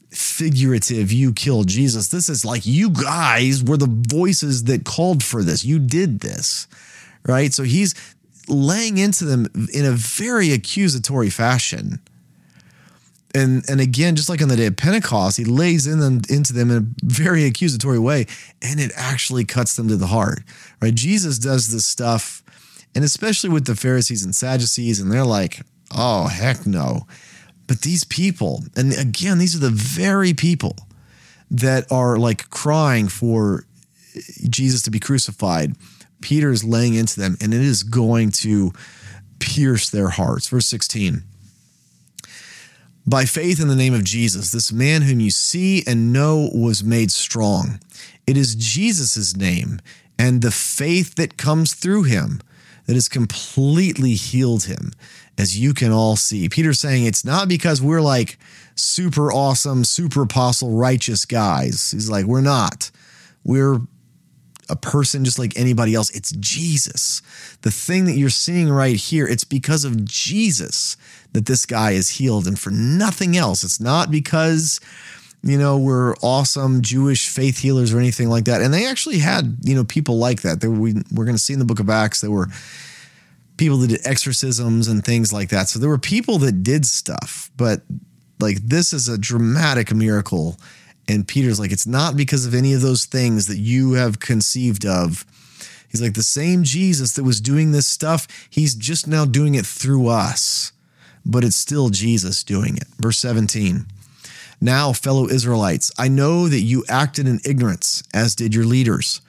figurative 0.10 1.12
you 1.12 1.34
killed 1.34 1.68
jesus. 1.68 2.10
This 2.10 2.30
is 2.30 2.46
like 2.46 2.66
you 2.66 2.90
guys 2.90 3.64
were 3.64 3.78
the 3.78 3.88
voices 3.90 4.66
that 4.66 4.86
called 4.86 5.24
for 5.24 5.42
this. 5.44 5.66
You 5.66 5.80
did 5.80 6.20
this 6.20 6.68
right? 7.28 7.54
So 7.54 7.64
he's 7.64 7.96
laying 8.48 8.98
into 8.98 9.26
them 9.26 9.48
in 9.74 9.86
a 9.86 9.92
very 9.92 10.52
accusatory 10.52 11.30
fashion 11.30 12.00
and 13.34 13.68
and 13.70 13.82
again, 13.82 14.16
just 14.16 14.30
like 14.30 14.42
on 14.42 14.48
the 14.48 14.56
day 14.56 14.68
of 14.68 14.78
Pentecost, 14.78 15.38
he 15.38 15.46
lays 15.46 15.88
in 15.88 16.00
them 16.00 16.22
into 16.30 16.54
them 16.54 16.70
in 16.70 16.78
a 16.78 17.06
very 17.06 17.46
accusatory 17.46 18.00
way, 18.00 18.28
and 18.62 18.80
it 18.80 18.92
actually 18.96 19.46
cuts 19.46 19.76
them 19.76 19.88
to 19.88 19.98
the 19.98 20.08
heart. 20.08 20.44
Right? 20.82 20.94
Jesus 20.94 21.40
does 21.40 21.72
this 21.72 21.86
stuff, 21.86 22.44
and 22.94 23.04
especially 23.04 23.50
with 23.50 23.66
the 23.66 23.76
Pharisees 23.76 24.24
and 24.24 24.36
Sadducees, 24.36 25.00
and 25.00 25.12
they're 25.12 25.26
like, 25.26 25.62
"Oh 25.96 26.28
heck 26.28 26.66
no!" 26.68 27.08
But 27.66 27.82
these 27.82 28.04
people, 28.04 28.64
and 28.76 28.94
again, 28.94 29.40
these 29.40 29.56
are 29.56 29.60
the 29.60 29.70
very 29.70 30.34
people 30.34 30.76
that 31.50 31.92
are 31.92 32.18
like 32.18 32.50
crying 32.50 33.08
for 33.08 33.66
Jesus 34.50 34.82
to 34.84 34.92
be 34.92 35.00
crucified. 35.00 35.76
Peter 36.22 36.52
is 36.52 36.64
laying 36.64 36.94
into 36.94 37.20
them, 37.20 37.36
and 37.42 37.54
it 37.54 37.62
is 37.62 37.84
going 37.84 38.32
to 38.32 38.72
pierce 39.40 39.90
their 39.90 40.10
hearts. 40.10 40.48
Verse 40.48 40.68
sixteen. 40.68 41.24
By 43.06 43.26
faith 43.26 43.62
in 43.62 43.68
the 43.68 43.76
name 43.76 43.94
of 43.94 44.04
Jesus, 44.04 44.52
this 44.52 44.72
man 44.72 45.02
whom 45.02 45.20
you 45.20 45.30
see 45.30 45.84
and 45.86 46.14
know 46.14 46.50
was 46.54 46.84
made 46.84 47.12
strong. 47.12 47.80
It 48.26 48.38
is 48.38 48.56
Jesus' 48.56 49.36
name 49.36 49.82
and 50.18 50.42
the 50.42 50.52
faith 50.52 51.16
that 51.16 51.38
comes 51.38 51.74
through 51.74 52.04
him 52.04 52.42
that 52.86 52.94
has 52.94 53.10
completely 53.10 54.14
healed 54.14 54.66
him, 54.66 54.92
as 55.38 55.58
you 55.58 55.74
can 55.74 55.92
all 55.92 56.16
see. 56.16 56.48
Peter's 56.50 56.80
saying 56.80 57.06
it's 57.06 57.26
not 57.26 57.48
because 57.48 57.82
we're 57.82 58.02
like 58.02 58.38
super 58.76 59.32
awesome, 59.32 59.84
super 59.84 60.24
apostle, 60.24 60.72
righteous 60.78 61.26
guys. 61.26 61.92
He's 61.92 62.10
like, 62.10 62.26
we're 62.26 62.42
not. 62.42 62.92
We're 63.44 63.82
a 64.70 64.76
person 64.76 65.26
just 65.26 65.40
like 65.40 65.58
anybody 65.58 65.94
else. 65.94 66.10
It's 66.12 66.32
Jesus. 66.34 67.22
The 67.62 67.72
thing 67.72 68.06
that 68.06 68.14
you're 68.14 68.30
seeing 68.30 68.70
right 68.70 68.96
here, 68.96 69.28
it's 69.28 69.44
because 69.44 69.84
of 69.84 70.06
Jesus 70.06 70.98
that 71.34 71.46
this 71.46 71.66
guy 71.66 71.92
is 71.92 72.10
healed 72.10 72.48
and 72.48 72.58
for 72.58 72.72
nothing 72.72 73.36
else. 73.36 73.64
It's 73.64 73.80
not 73.80 74.12
because 74.12 74.80
you 75.46 75.58
know, 75.58 75.78
we're 75.78 76.16
awesome 76.24 76.82
Jewish 76.82 77.28
faith 77.28 77.60
healers 77.60 77.94
or 77.94 78.00
anything 78.00 78.30
like 78.30 78.46
that. 78.46 78.62
And 78.62 78.74
they 78.74 78.88
actually 78.88 79.20
had, 79.20 79.58
you 79.62 79.76
know, 79.76 79.84
people 79.84 80.18
like 80.18 80.42
that. 80.44 80.62
There 80.62 80.72
we 80.72 80.94
we're 81.12 81.26
going 81.26 81.36
to 81.36 81.42
see 81.42 81.52
in 81.52 81.60
the 81.60 81.66
book 81.66 81.82
of 81.82 81.90
Acts 81.90 82.22
there 82.22 82.32
were 82.32 82.48
people 83.58 83.78
that 83.78 83.88
did 83.88 84.02
exorcisms 84.06 84.88
and 84.88 85.04
things 85.04 85.34
like 85.34 85.50
that. 85.50 85.68
So 85.68 85.80
there 85.80 85.90
were 85.90 85.98
people 85.98 86.38
that 86.40 86.64
did 86.64 86.86
stuff, 86.86 87.52
but 87.58 87.82
like 88.40 88.58
this 88.58 88.94
is 88.94 89.10
a 89.10 89.18
dramatic 89.18 89.94
miracle 89.94 90.58
and 91.08 91.28
Peter's 91.28 91.60
like, 91.60 91.72
it's 91.72 91.88
not 91.88 92.16
because 92.16 92.46
of 92.46 92.54
any 92.54 92.74
of 92.74 92.82
those 92.82 93.06
things 93.06 93.48
that 93.48 93.58
you 93.58 93.94
have 93.94 94.20
conceived 94.20 94.86
of. 94.86 95.26
He's 95.90 96.02
like, 96.02 96.14
the 96.14 96.24
same 96.24 96.64
Jesus 96.64 97.14
that 97.14 97.24
was 97.24 97.40
doing 97.40 97.72
this 97.72 97.88
stuff, 97.88 98.28
he's 98.50 98.74
just 98.74 99.08
now 99.08 99.26
doing 99.26 99.56
it 99.56 99.66
through 99.66 100.08
us, 100.08 100.72
but 101.26 101.44
it's 101.44 101.56
still 101.56 101.90
Jesus 101.90 102.44
doing 102.44 102.78
it. 102.78 102.88
Verse 102.98 103.20
17. 103.20 103.86
Now, 104.60 104.94
fellow 104.94 105.28
Israelites, 105.28 105.92
I 105.98 106.08
know 106.08 106.48
that 106.48 106.62
you 106.62 106.86
acted 106.88 107.28
in 107.28 107.42
ignorance, 107.46 108.02
as 108.14 108.34
did 108.34 108.56
your 108.56 108.66
leaders. 108.66 109.22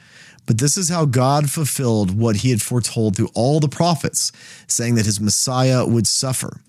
But 0.47 0.59
this 0.59 0.77
is 0.77 0.91
how 0.91 1.07
God 1.07 1.51
fulfilled 1.51 2.17
what 2.17 2.37
he 2.37 2.51
had 2.51 2.63
foretold 2.63 3.17
through 3.17 3.31
all 3.35 3.61
the 3.61 3.69
prophets, 3.69 4.31
saying 4.67 4.95
that 4.95 5.07
his 5.07 5.21
Messiah 5.21 5.87
would 5.87 6.07
suffer. 6.07 6.61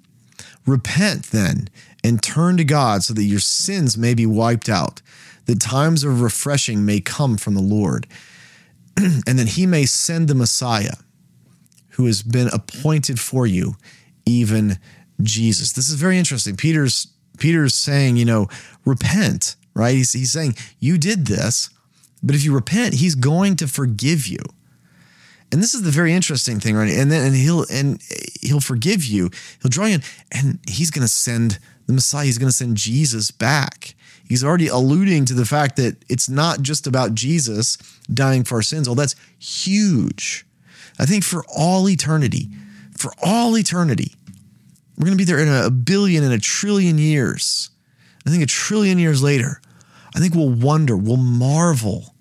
Repent 0.66 1.26
then 1.26 1.70
and 2.04 2.22
turn 2.22 2.58
to 2.58 2.64
God 2.64 3.04
so 3.04 3.14
that 3.14 3.24
your 3.24 3.40
sins 3.40 3.98
may 3.98 4.14
be 4.14 4.26
wiped 4.26 4.70
out, 4.70 5.02
that 5.46 5.60
times 5.60 6.04
of 6.04 6.22
refreshing 6.22 6.86
may 6.86 7.00
come 7.00 7.38
from 7.38 7.56
the 7.56 7.62
Lord, 7.62 8.08
and 8.98 9.40
that 9.40 9.50
he 9.50 9.66
may 9.66 9.86
send 9.86 10.28
the 10.28 10.36
Messiah 10.36 10.96
who 11.92 12.06
has 12.08 12.22
been 12.22 12.50
appointed 12.50 13.20
for 13.20 13.48
you, 13.48 13.76
even 14.26 14.80
Jesus. 15.22 15.72
This 15.72 15.90
is 15.90 15.96
very 15.96 16.18
interesting. 16.18 16.58
Peter's 16.58 17.08
Peter's 17.38 17.76
saying, 17.76 18.16
you 18.16 18.24
know, 18.24 18.48
repent, 18.86 19.58
right? 19.74 19.96
He's, 19.96 20.14
he's 20.14 20.32
saying, 20.32 20.56
you 20.80 20.98
did 20.98 21.28
this 21.28 21.70
but 22.26 22.34
if 22.34 22.44
you 22.44 22.54
repent, 22.54 22.96
he's 22.96 23.14
going 23.14 23.56
to 23.58 23.68
forgive 23.68 24.26
you. 24.26 24.40
And 25.52 25.62
this 25.62 25.74
is 25.74 25.84
the 25.84 25.92
very 25.92 26.14
interesting 26.14 26.60
thing, 26.60 26.76
right? 26.76 26.90
And 26.90 27.12
then 27.12 27.26
and 27.26 27.36
he'll 27.36 27.66
and 27.72 28.02
he'll 28.42 28.60
forgive 28.60 29.06
you. 29.06 29.30
He'll 29.62 29.70
draw 29.70 29.86
you 29.86 29.96
in, 29.96 30.04
and 30.32 30.60
he's 30.68 30.92
going 30.92 31.04
to 31.04 31.12
send 31.12 31.60
the 31.86 31.94
Messiah. 31.94 32.26
He's 32.26 32.38
going 32.38 32.50
to 32.50 32.56
send 32.56 32.78
Jesus 32.78 33.32
back. 33.32 33.96
He's 34.28 34.44
already 34.44 34.68
alluding 34.68 35.26
to 35.26 35.34
the 35.34 35.46
fact 35.46 35.76
that 35.76 36.04
it's 36.10 36.28
not 36.28 36.62
just 36.62 36.88
about 36.88 37.14
Jesus 37.14 37.78
dying 38.12 38.44
for 38.44 38.56
our 38.56 38.62
sins. 38.64 38.88
Oh, 38.88 38.96
that's 38.96 39.16
huge. 39.38 40.46
I 41.00 41.06
think 41.06 41.24
for 41.24 41.46
all 41.56 41.88
eternity, 41.88 42.50
for 42.98 43.12
all 43.22 43.56
eternity, 43.56 44.16
we're 44.98 45.06
going 45.06 45.18
to 45.18 45.22
be 45.22 45.30
there 45.30 45.40
in 45.40 45.48
a 45.48 45.70
billion 45.70 46.24
and 46.24 46.34
a 46.34 46.40
trillion 46.40 46.98
years. 46.98 47.70
I 48.26 48.32
think 48.32 48.42
a 48.42 48.48
trillion 48.48 48.98
years 48.98 49.22
later, 49.22 49.62
I 50.16 50.20
think 50.20 50.34
we'll 50.34 50.50
wonder, 50.50 50.98
we'll 50.98 51.18
marvel 51.18 52.16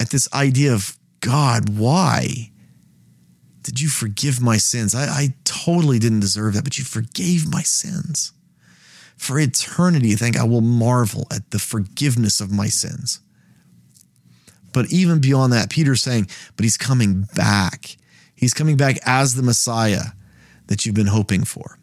at 0.00 0.10
this 0.10 0.28
idea 0.32 0.74
of 0.74 0.96
God, 1.24 1.78
why 1.78 2.50
did 3.62 3.80
you 3.80 3.88
forgive 3.88 4.42
my 4.42 4.58
sins? 4.58 4.94
I, 4.94 5.04
I 5.06 5.34
totally 5.44 5.98
didn't 5.98 6.20
deserve 6.20 6.52
that, 6.52 6.64
but 6.64 6.76
you 6.76 6.84
forgave 6.84 7.50
my 7.50 7.62
sins. 7.62 8.32
For 9.16 9.40
eternity, 9.40 10.12
I 10.12 10.16
think 10.16 10.36
I 10.36 10.44
will 10.44 10.60
marvel 10.60 11.26
at 11.30 11.50
the 11.50 11.58
forgiveness 11.58 12.42
of 12.42 12.52
my 12.52 12.66
sins. 12.66 13.20
But 14.74 14.92
even 14.92 15.18
beyond 15.18 15.50
that, 15.54 15.70
Peter's 15.70 16.02
saying, 16.02 16.28
but 16.56 16.64
he's 16.64 16.76
coming 16.76 17.26
back. 17.34 17.96
He's 18.34 18.52
coming 18.52 18.76
back 18.76 18.98
as 19.06 19.34
the 19.34 19.42
Messiah 19.42 20.08
that 20.66 20.84
you've 20.84 20.94
been 20.94 21.06
hoping 21.06 21.44
for. 21.44 21.78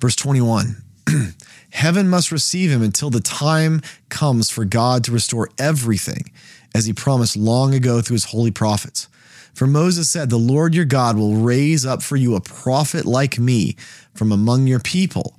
Verse 0.00 0.16
21 0.16 0.82
Heaven 1.70 2.08
must 2.08 2.32
receive 2.32 2.70
him 2.70 2.82
until 2.82 3.10
the 3.10 3.20
time 3.20 3.82
comes 4.08 4.50
for 4.50 4.64
God 4.64 5.04
to 5.04 5.12
restore 5.12 5.50
everything, 5.58 6.30
as 6.74 6.86
he 6.86 6.92
promised 6.92 7.36
long 7.36 7.74
ago 7.74 8.00
through 8.00 8.14
his 8.14 8.26
holy 8.26 8.50
prophets. 8.50 9.08
For 9.54 9.66
Moses 9.66 10.08
said, 10.08 10.30
The 10.30 10.36
Lord 10.36 10.74
your 10.74 10.84
God 10.84 11.16
will 11.16 11.36
raise 11.36 11.84
up 11.84 12.02
for 12.02 12.16
you 12.16 12.36
a 12.36 12.40
prophet 12.40 13.04
like 13.04 13.38
me 13.38 13.76
from 14.14 14.30
among 14.30 14.66
your 14.66 14.80
people. 14.80 15.34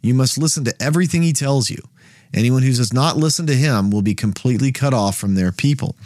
You 0.00 0.14
must 0.14 0.38
listen 0.38 0.64
to 0.64 0.82
everything 0.82 1.22
he 1.22 1.32
tells 1.32 1.68
you. 1.68 1.82
Anyone 2.32 2.62
who 2.62 2.72
does 2.72 2.92
not 2.92 3.16
listen 3.16 3.46
to 3.46 3.54
him 3.54 3.90
will 3.90 4.02
be 4.02 4.14
completely 4.14 4.70
cut 4.70 4.94
off 4.94 5.16
from 5.16 5.34
their 5.34 5.50
people. 5.50 5.96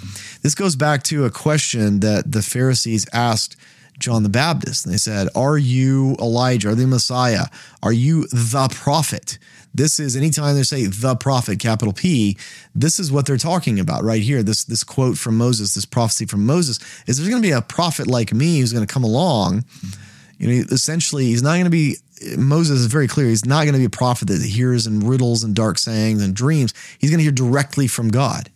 This 0.42 0.54
goes 0.54 0.76
back 0.76 1.02
to 1.04 1.24
a 1.24 1.30
question 1.30 2.00
that 2.00 2.32
the 2.32 2.42
Pharisees 2.42 3.06
asked 3.12 3.56
John 3.98 4.22
the 4.22 4.28
Baptist. 4.28 4.86
And 4.86 4.94
they 4.94 4.98
said, 4.98 5.28
Are 5.34 5.58
you 5.58 6.16
Elijah? 6.20 6.70
Are 6.70 6.74
the 6.74 6.86
Messiah? 6.86 7.46
Are 7.82 7.92
you 7.92 8.26
the 8.28 8.68
prophet? 8.72 9.38
This 9.74 9.98
is 9.98 10.16
anytime 10.16 10.54
they 10.54 10.62
say 10.62 10.86
the 10.86 11.16
prophet, 11.16 11.58
capital 11.58 11.94
P, 11.94 12.36
this 12.74 13.00
is 13.00 13.10
what 13.10 13.26
they're 13.26 13.38
talking 13.38 13.80
about 13.80 14.04
right 14.04 14.22
here. 14.22 14.42
This, 14.42 14.64
this 14.64 14.84
quote 14.84 15.16
from 15.16 15.38
Moses, 15.38 15.74
this 15.74 15.86
prophecy 15.86 16.26
from 16.26 16.44
Moses, 16.44 16.78
is 17.06 17.16
there's 17.16 17.28
going 17.28 17.42
to 17.42 17.48
be 17.48 17.52
a 17.52 17.62
prophet 17.62 18.06
like 18.06 18.34
me 18.34 18.60
who's 18.60 18.72
going 18.72 18.86
to 18.86 18.92
come 18.92 19.04
along. 19.04 19.64
You 20.38 20.48
know, 20.48 20.64
essentially, 20.70 21.26
he's 21.26 21.42
not 21.42 21.52
going 21.52 21.64
to 21.64 21.70
be 21.70 21.96
Moses 22.36 22.80
is 22.80 22.86
very 22.86 23.08
clear. 23.08 23.28
He's 23.28 23.44
not 23.44 23.62
going 23.62 23.72
to 23.72 23.78
be 23.78 23.84
a 23.86 23.90
prophet 23.90 24.28
that 24.28 24.42
hears 24.42 24.86
in 24.86 25.00
riddles 25.00 25.44
and 25.44 25.54
dark 25.54 25.78
sayings 25.78 26.22
and 26.22 26.34
dreams. 26.34 26.74
He's 26.98 27.10
going 27.10 27.18
to 27.18 27.24
hear 27.24 27.32
directly 27.32 27.86
from 27.86 28.10
God 28.10 28.50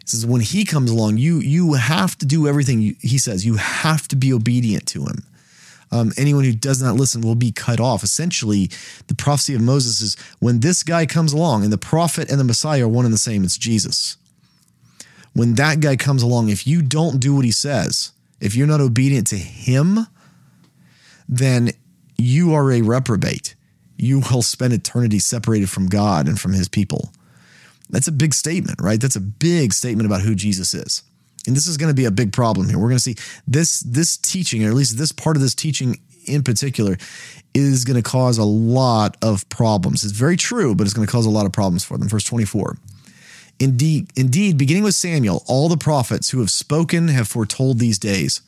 He 0.00 0.06
says 0.06 0.26
when 0.26 0.40
he 0.40 0.64
comes 0.64 0.90
along, 0.90 1.18
you 1.18 1.38
you 1.40 1.74
have 1.74 2.16
to 2.18 2.26
do 2.26 2.48
everything 2.48 2.96
he 3.00 3.18
says. 3.18 3.44
You 3.44 3.56
have 3.56 4.08
to 4.08 4.16
be 4.16 4.32
obedient 4.32 4.86
to 4.88 5.04
him. 5.04 5.24
Um, 5.92 6.12
anyone 6.16 6.44
who 6.44 6.52
does 6.52 6.82
not 6.82 6.96
listen 6.96 7.20
will 7.20 7.36
be 7.36 7.52
cut 7.52 7.78
off. 7.78 8.02
Essentially, 8.02 8.70
the 9.06 9.14
prophecy 9.14 9.54
of 9.54 9.60
Moses 9.60 10.00
is 10.00 10.16
when 10.40 10.60
this 10.60 10.82
guy 10.82 11.06
comes 11.06 11.32
along, 11.32 11.62
and 11.64 11.72
the 11.72 11.78
prophet 11.78 12.30
and 12.30 12.40
the 12.40 12.44
Messiah 12.44 12.84
are 12.84 12.88
one 12.88 13.04
and 13.04 13.14
the 13.14 13.18
same. 13.18 13.44
It's 13.44 13.58
Jesus. 13.58 14.16
When 15.32 15.54
that 15.54 15.80
guy 15.80 15.96
comes 15.96 16.22
along, 16.22 16.48
if 16.48 16.66
you 16.66 16.82
don't 16.82 17.20
do 17.20 17.34
what 17.34 17.44
he 17.44 17.52
says, 17.52 18.12
if 18.40 18.54
you're 18.54 18.66
not 18.66 18.80
obedient 18.80 19.26
to 19.28 19.36
him, 19.36 20.06
then 21.28 21.70
you 22.18 22.54
are 22.54 22.72
a 22.72 22.82
reprobate. 22.82 23.54
You 23.96 24.22
will 24.30 24.42
spend 24.42 24.72
eternity 24.72 25.18
separated 25.18 25.70
from 25.70 25.88
God 25.88 26.26
and 26.26 26.40
from 26.40 26.52
his 26.52 26.68
people. 26.68 27.12
That's 27.88 28.08
a 28.08 28.12
big 28.12 28.34
statement, 28.34 28.80
right? 28.80 29.00
That's 29.00 29.16
a 29.16 29.20
big 29.20 29.72
statement 29.72 30.06
about 30.06 30.22
who 30.22 30.34
Jesus 30.34 30.74
is. 30.74 31.02
And 31.46 31.56
this 31.56 31.66
is 31.66 31.76
going 31.76 31.90
to 31.90 31.94
be 31.94 32.04
a 32.04 32.10
big 32.10 32.32
problem 32.32 32.68
here. 32.68 32.78
We're 32.78 32.88
going 32.88 32.98
to 32.98 33.02
see 33.02 33.16
this 33.46 33.80
this 33.80 34.16
teaching, 34.16 34.64
or 34.64 34.68
at 34.68 34.74
least 34.74 34.98
this 34.98 35.12
part 35.12 35.36
of 35.36 35.42
this 35.42 35.54
teaching 35.54 36.00
in 36.26 36.42
particular, 36.42 36.96
is 37.54 37.84
going 37.84 37.96
to 37.96 38.08
cause 38.08 38.38
a 38.38 38.44
lot 38.44 39.16
of 39.22 39.48
problems. 39.48 40.04
It's 40.04 40.12
very 40.12 40.36
true, 40.36 40.74
but 40.74 40.84
it's 40.84 40.94
going 40.94 41.06
to 41.06 41.12
cause 41.12 41.26
a 41.26 41.30
lot 41.30 41.46
of 41.46 41.52
problems 41.52 41.84
for 41.84 41.96
them. 41.96 42.08
Verse 42.08 42.24
24. 42.24 42.76
Indeed, 43.58 44.10
indeed, 44.16 44.58
beginning 44.58 44.82
with 44.82 44.94
Samuel, 44.94 45.42
all 45.46 45.68
the 45.68 45.78
prophets 45.78 46.30
who 46.30 46.40
have 46.40 46.50
spoken 46.50 47.08
have 47.08 47.28
foretold 47.28 47.78
these 47.78 47.98
days, 47.98 48.42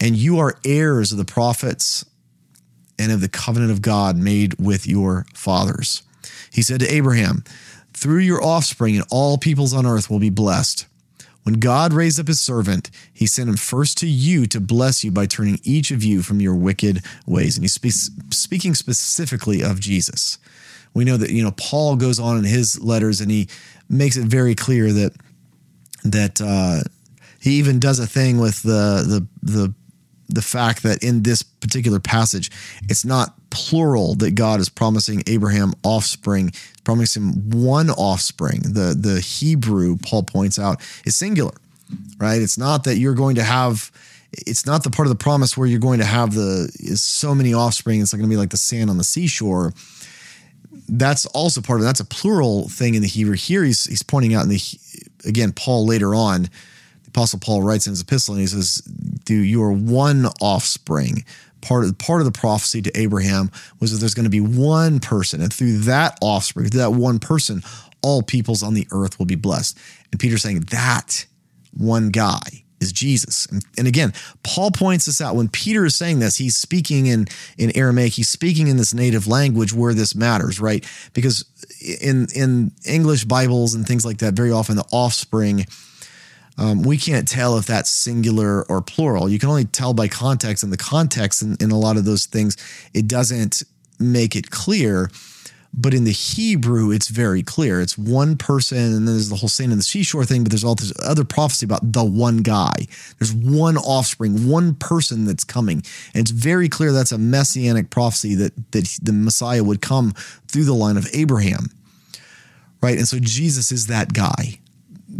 and 0.00 0.16
you 0.16 0.38
are 0.38 0.58
heirs 0.64 1.12
of 1.12 1.18
the 1.18 1.24
prophets 1.24 2.04
and 2.98 3.12
of 3.12 3.20
the 3.20 3.28
covenant 3.28 3.70
of 3.70 3.80
God 3.80 4.16
made 4.16 4.54
with 4.58 4.86
your 4.86 5.24
fathers. 5.34 6.02
He 6.52 6.62
said 6.62 6.80
to 6.80 6.92
Abraham, 6.92 7.44
through 7.94 8.18
your 8.18 8.42
offspring, 8.42 8.96
and 8.96 9.06
all 9.10 9.38
peoples 9.38 9.72
on 9.72 9.86
earth 9.86 10.10
will 10.10 10.18
be 10.18 10.30
blessed. 10.30 10.86
When 11.42 11.54
God 11.54 11.92
raised 11.92 12.20
up 12.20 12.28
his 12.28 12.40
servant, 12.40 12.90
he 13.12 13.26
sent 13.26 13.48
him 13.48 13.56
first 13.56 13.98
to 13.98 14.06
you 14.06 14.46
to 14.46 14.60
bless 14.60 15.02
you 15.02 15.10
by 15.10 15.26
turning 15.26 15.58
each 15.62 15.90
of 15.90 16.04
you 16.04 16.22
from 16.22 16.40
your 16.40 16.54
wicked 16.54 17.02
ways. 17.26 17.56
And 17.56 17.64
he's 17.64 17.74
spe- 17.74 18.32
speaking 18.32 18.74
specifically 18.74 19.62
of 19.62 19.80
Jesus. 19.80 20.38
We 20.92 21.04
know 21.04 21.16
that, 21.16 21.30
you 21.30 21.42
know, 21.42 21.52
Paul 21.52 21.96
goes 21.96 22.20
on 22.20 22.36
in 22.36 22.44
his 22.44 22.80
letters 22.80 23.20
and 23.20 23.30
he 23.30 23.48
makes 23.88 24.16
it 24.16 24.26
very 24.26 24.54
clear 24.54 24.92
that, 24.92 25.12
that, 26.04 26.40
uh, 26.40 26.88
he 27.40 27.52
even 27.52 27.78
does 27.78 27.98
a 27.98 28.06
thing 28.06 28.38
with 28.38 28.62
the, 28.62 29.26
the, 29.42 29.50
the 29.50 29.74
the 30.30 30.42
fact 30.42 30.82
that 30.82 31.02
in 31.02 31.22
this 31.22 31.42
particular 31.42 32.00
passage, 32.00 32.50
it's 32.88 33.04
not 33.04 33.34
plural 33.50 34.14
that 34.16 34.32
God 34.32 34.60
is 34.60 34.68
promising 34.68 35.22
Abraham 35.26 35.74
offspring, 35.82 36.52
promising 36.84 37.32
one 37.50 37.90
offspring. 37.90 38.60
The 38.62 38.96
the 38.98 39.20
Hebrew 39.20 39.96
Paul 39.98 40.22
points 40.22 40.58
out 40.58 40.80
is 41.04 41.16
singular, 41.16 41.54
right? 42.18 42.40
It's 42.40 42.58
not 42.58 42.84
that 42.84 42.96
you're 42.96 43.14
going 43.14 43.36
to 43.36 43.44
have. 43.44 43.90
It's 44.32 44.64
not 44.64 44.84
the 44.84 44.90
part 44.90 45.06
of 45.06 45.10
the 45.10 45.22
promise 45.22 45.56
where 45.56 45.66
you're 45.66 45.80
going 45.80 45.98
to 45.98 46.04
have 46.04 46.34
the 46.34 46.70
is 46.78 47.02
so 47.02 47.34
many 47.34 47.52
offspring. 47.52 48.00
It's 48.00 48.12
not 48.12 48.18
going 48.18 48.30
to 48.30 48.34
be 48.34 48.38
like 48.38 48.50
the 48.50 48.56
sand 48.56 48.88
on 48.88 48.96
the 48.96 49.04
seashore. 49.04 49.74
That's 50.88 51.26
also 51.26 51.60
part 51.60 51.80
of 51.80 51.84
it. 51.84 51.86
That's 51.86 52.00
a 52.00 52.04
plural 52.04 52.68
thing 52.68 52.94
in 52.94 53.02
the 53.02 53.08
Hebrew. 53.08 53.36
Here 53.36 53.64
he's 53.64 53.84
he's 53.84 54.02
pointing 54.02 54.34
out 54.34 54.44
in 54.44 54.48
the 54.48 54.60
again 55.24 55.52
Paul 55.52 55.86
later 55.86 56.14
on 56.14 56.48
the 57.12 57.18
Apostle 57.18 57.40
Paul 57.40 57.62
writes 57.62 57.86
in 57.86 57.92
his 57.92 58.02
epistle 58.02 58.34
and 58.34 58.40
he 58.40 58.46
says, 58.46 58.76
"Do 59.24 59.34
you 59.34 59.62
are 59.62 59.72
one 59.72 60.26
offspring." 60.40 61.24
Part 61.60 61.84
of 61.84 61.98
part 61.98 62.20
of 62.20 62.24
the 62.24 62.38
prophecy 62.38 62.82
to 62.82 62.98
Abraham 62.98 63.50
was 63.80 63.92
that 63.92 63.98
there's 63.98 64.14
going 64.14 64.24
to 64.24 64.30
be 64.30 64.40
one 64.40 65.00
person, 65.00 65.42
and 65.42 65.52
through 65.52 65.78
that 65.80 66.18
offspring, 66.22 66.68
through 66.68 66.80
that 66.80 66.92
one 66.92 67.18
person, 67.18 67.62
all 68.02 68.22
peoples 68.22 68.62
on 68.62 68.74
the 68.74 68.86
earth 68.92 69.18
will 69.18 69.26
be 69.26 69.34
blessed. 69.34 69.78
And 70.10 70.20
Peter's 70.20 70.42
saying 70.42 70.60
that 70.70 71.26
one 71.72 72.10
guy 72.10 72.64
is 72.80 72.92
Jesus. 72.92 73.46
And, 73.46 73.64
and, 73.78 73.86
again, 73.86 74.12
Paul 74.42 74.70
points 74.70 75.04
this 75.04 75.20
out. 75.20 75.36
When 75.36 75.48
Peter 75.48 75.84
is 75.84 75.94
saying 75.94 76.18
this, 76.18 76.36
he's 76.36 76.56
speaking 76.56 77.06
in, 77.06 77.26
in 77.58 77.76
Aramaic, 77.76 78.14
he's 78.14 78.28
speaking 78.28 78.68
in 78.68 78.78
this 78.78 78.94
native 78.94 79.26
language 79.26 79.72
where 79.72 79.92
this 79.92 80.14
matters, 80.14 80.60
right? 80.60 80.84
Because 81.12 81.44
in, 82.00 82.26
in 82.34 82.72
English 82.86 83.24
Bibles 83.24 83.74
and 83.74 83.86
things 83.86 84.06
like 84.06 84.18
that, 84.18 84.34
very 84.34 84.50
often 84.50 84.76
the 84.76 84.88
offspring 84.92 85.66
um, 86.60 86.82
we 86.82 86.98
can't 86.98 87.26
tell 87.26 87.56
if 87.56 87.64
that's 87.64 87.88
singular 87.88 88.64
or 88.70 88.82
plural. 88.82 89.30
You 89.30 89.38
can 89.38 89.48
only 89.48 89.64
tell 89.64 89.94
by 89.94 90.08
context, 90.08 90.62
and 90.62 90.70
the 90.70 90.76
context 90.76 91.40
in, 91.40 91.56
in 91.58 91.70
a 91.70 91.78
lot 91.78 91.96
of 91.96 92.04
those 92.04 92.26
things, 92.26 92.56
it 92.92 93.08
doesn't 93.08 93.62
make 93.98 94.36
it 94.36 94.50
clear. 94.50 95.10
But 95.72 95.94
in 95.94 96.04
the 96.04 96.12
Hebrew, 96.12 96.90
it's 96.90 97.08
very 97.08 97.42
clear. 97.42 97.80
It's 97.80 97.96
one 97.96 98.36
person, 98.36 98.76
and 98.76 98.94
then 98.94 99.04
there's 99.06 99.30
the 99.30 99.36
whole 99.36 99.48
Saint 99.48 99.72
of 99.72 99.78
the 99.78 99.84
seashore 99.84 100.26
thing, 100.26 100.42
but 100.42 100.50
there's 100.50 100.64
all 100.64 100.74
this 100.74 100.92
other 101.02 101.24
prophecy 101.24 101.64
about 101.64 101.92
the 101.92 102.04
one 102.04 102.38
guy. 102.38 102.74
There's 103.18 103.32
one 103.32 103.78
offspring, 103.78 104.46
one 104.46 104.74
person 104.74 105.24
that's 105.24 105.44
coming. 105.44 105.82
And 106.12 106.22
it's 106.22 106.32
very 106.32 106.68
clear 106.68 106.92
that's 106.92 107.12
a 107.12 107.18
messianic 107.18 107.88
prophecy 107.88 108.34
that, 108.34 108.72
that 108.72 108.98
the 109.00 109.12
Messiah 109.12 109.64
would 109.64 109.80
come 109.80 110.12
through 110.48 110.64
the 110.64 110.74
line 110.74 110.98
of 110.98 111.06
Abraham. 111.14 111.70
Right? 112.82 112.98
And 112.98 113.08
so 113.08 113.18
Jesus 113.18 113.72
is 113.72 113.86
that 113.86 114.12
guy. 114.12 114.58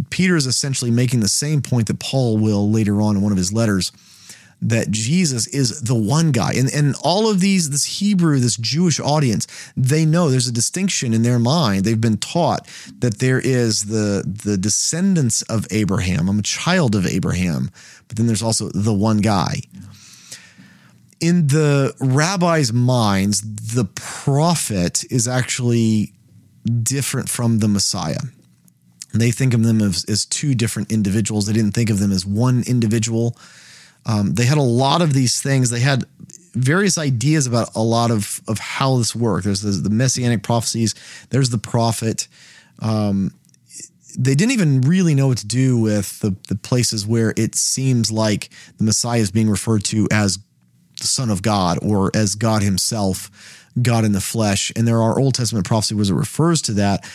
Peter 0.09 0.35
is 0.35 0.47
essentially 0.47 0.91
making 0.91 1.19
the 1.19 1.29
same 1.29 1.61
point 1.61 1.87
that 1.87 1.99
Paul 1.99 2.37
will 2.37 2.69
later 2.69 3.01
on 3.01 3.15
in 3.15 3.21
one 3.21 3.31
of 3.31 3.37
his 3.37 3.53
letters 3.53 3.91
that 4.61 4.91
Jesus 4.91 5.47
is 5.47 5.81
the 5.81 5.95
one 5.95 6.31
guy. 6.31 6.53
And, 6.53 6.71
and 6.71 6.95
all 7.03 7.29
of 7.29 7.39
these, 7.39 7.71
this 7.71 7.99
Hebrew, 7.99 8.39
this 8.39 8.55
Jewish 8.57 8.99
audience, 8.99 9.47
they 9.75 10.05
know 10.05 10.29
there's 10.29 10.47
a 10.47 10.51
distinction 10.51 11.13
in 11.13 11.23
their 11.23 11.39
mind. 11.39 11.83
They've 11.83 11.99
been 11.99 12.17
taught 12.17 12.67
that 12.99 13.17
there 13.19 13.39
is 13.39 13.85
the, 13.85 14.23
the 14.25 14.57
descendants 14.57 15.41
of 15.43 15.65
Abraham. 15.71 16.29
I'm 16.29 16.39
a 16.39 16.43
child 16.43 16.95
of 16.95 17.07
Abraham, 17.07 17.71
but 18.07 18.17
then 18.17 18.27
there's 18.27 18.43
also 18.43 18.69
the 18.69 18.93
one 18.93 19.17
guy. 19.17 19.61
In 21.19 21.47
the 21.47 21.95
rabbis' 21.99 22.71
minds, 22.71 23.41
the 23.73 23.85
prophet 23.85 25.03
is 25.11 25.27
actually 25.27 26.13
different 26.83 27.29
from 27.29 27.59
the 27.59 27.67
Messiah. 27.67 28.21
They 29.13 29.31
think 29.31 29.53
of 29.53 29.63
them 29.63 29.81
as, 29.81 30.05
as 30.05 30.25
two 30.25 30.55
different 30.55 30.91
individuals. 30.91 31.45
They 31.45 31.53
didn't 31.53 31.73
think 31.73 31.89
of 31.89 31.99
them 31.99 32.11
as 32.11 32.25
one 32.25 32.63
individual. 32.65 33.37
Um, 34.05 34.33
they 34.33 34.45
had 34.45 34.57
a 34.57 34.63
lot 34.63 35.01
of 35.01 35.13
these 35.13 35.41
things. 35.41 35.69
They 35.69 35.79
had 35.79 36.05
various 36.53 36.97
ideas 36.97 37.47
about 37.47 37.69
a 37.75 37.81
lot 37.81 38.11
of 38.11 38.41
of 38.47 38.59
how 38.59 38.97
this 38.97 39.15
worked. 39.15 39.45
There's 39.45 39.61
the, 39.61 39.71
the 39.71 39.89
messianic 39.89 40.43
prophecies. 40.43 40.95
There's 41.29 41.49
the 41.49 41.57
prophet. 41.57 42.27
Um, 42.79 43.33
they 44.17 44.35
didn't 44.35 44.51
even 44.51 44.81
really 44.81 45.15
know 45.15 45.27
what 45.27 45.37
to 45.39 45.47
do 45.47 45.77
with 45.79 46.19
the, 46.19 46.35
the 46.49 46.55
places 46.55 47.07
where 47.07 47.33
it 47.37 47.55
seems 47.55 48.11
like 48.11 48.49
the 48.77 48.83
Messiah 48.83 49.19
is 49.19 49.31
being 49.31 49.49
referred 49.49 49.85
to 49.85 50.07
as 50.11 50.37
the 50.99 51.07
Son 51.07 51.29
of 51.29 51.41
God 51.41 51.79
or 51.81 52.11
as 52.13 52.35
God 52.35 52.61
Himself, 52.61 53.31
God 53.81 54.03
in 54.03 54.11
the 54.11 54.21
flesh. 54.21 54.71
And 54.75 54.87
there 54.87 55.01
are 55.01 55.19
Old 55.19 55.35
Testament 55.35 55.65
prophecy 55.65 55.95
where 55.95 56.05
it 56.05 56.13
refers 56.13 56.61
to 56.63 56.73
that 56.73 57.09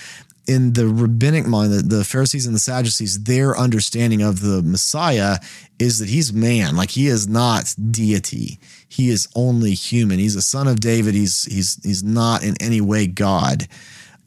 in 0.46 0.74
the 0.74 0.86
rabbinic 0.86 1.46
mind, 1.46 1.72
the, 1.72 1.82
the, 1.82 2.04
Pharisees 2.04 2.46
and 2.46 2.54
the 2.54 2.60
Sadducees, 2.60 3.24
their 3.24 3.56
understanding 3.56 4.22
of 4.22 4.40
the 4.40 4.62
Messiah 4.62 5.38
is 5.78 5.98
that 5.98 6.08
he's 6.08 6.32
man, 6.32 6.76
like 6.76 6.90
he 6.90 7.08
is 7.08 7.26
not 7.26 7.74
deity. 7.90 8.58
He 8.88 9.10
is 9.10 9.28
only 9.34 9.74
human. 9.74 10.18
He's 10.18 10.36
a 10.36 10.42
son 10.42 10.68
of 10.68 10.80
David. 10.80 11.14
He's 11.14 11.44
he's 11.44 11.82
he's 11.82 12.04
not 12.04 12.44
in 12.44 12.54
any 12.60 12.80
way 12.80 13.06
God. 13.06 13.66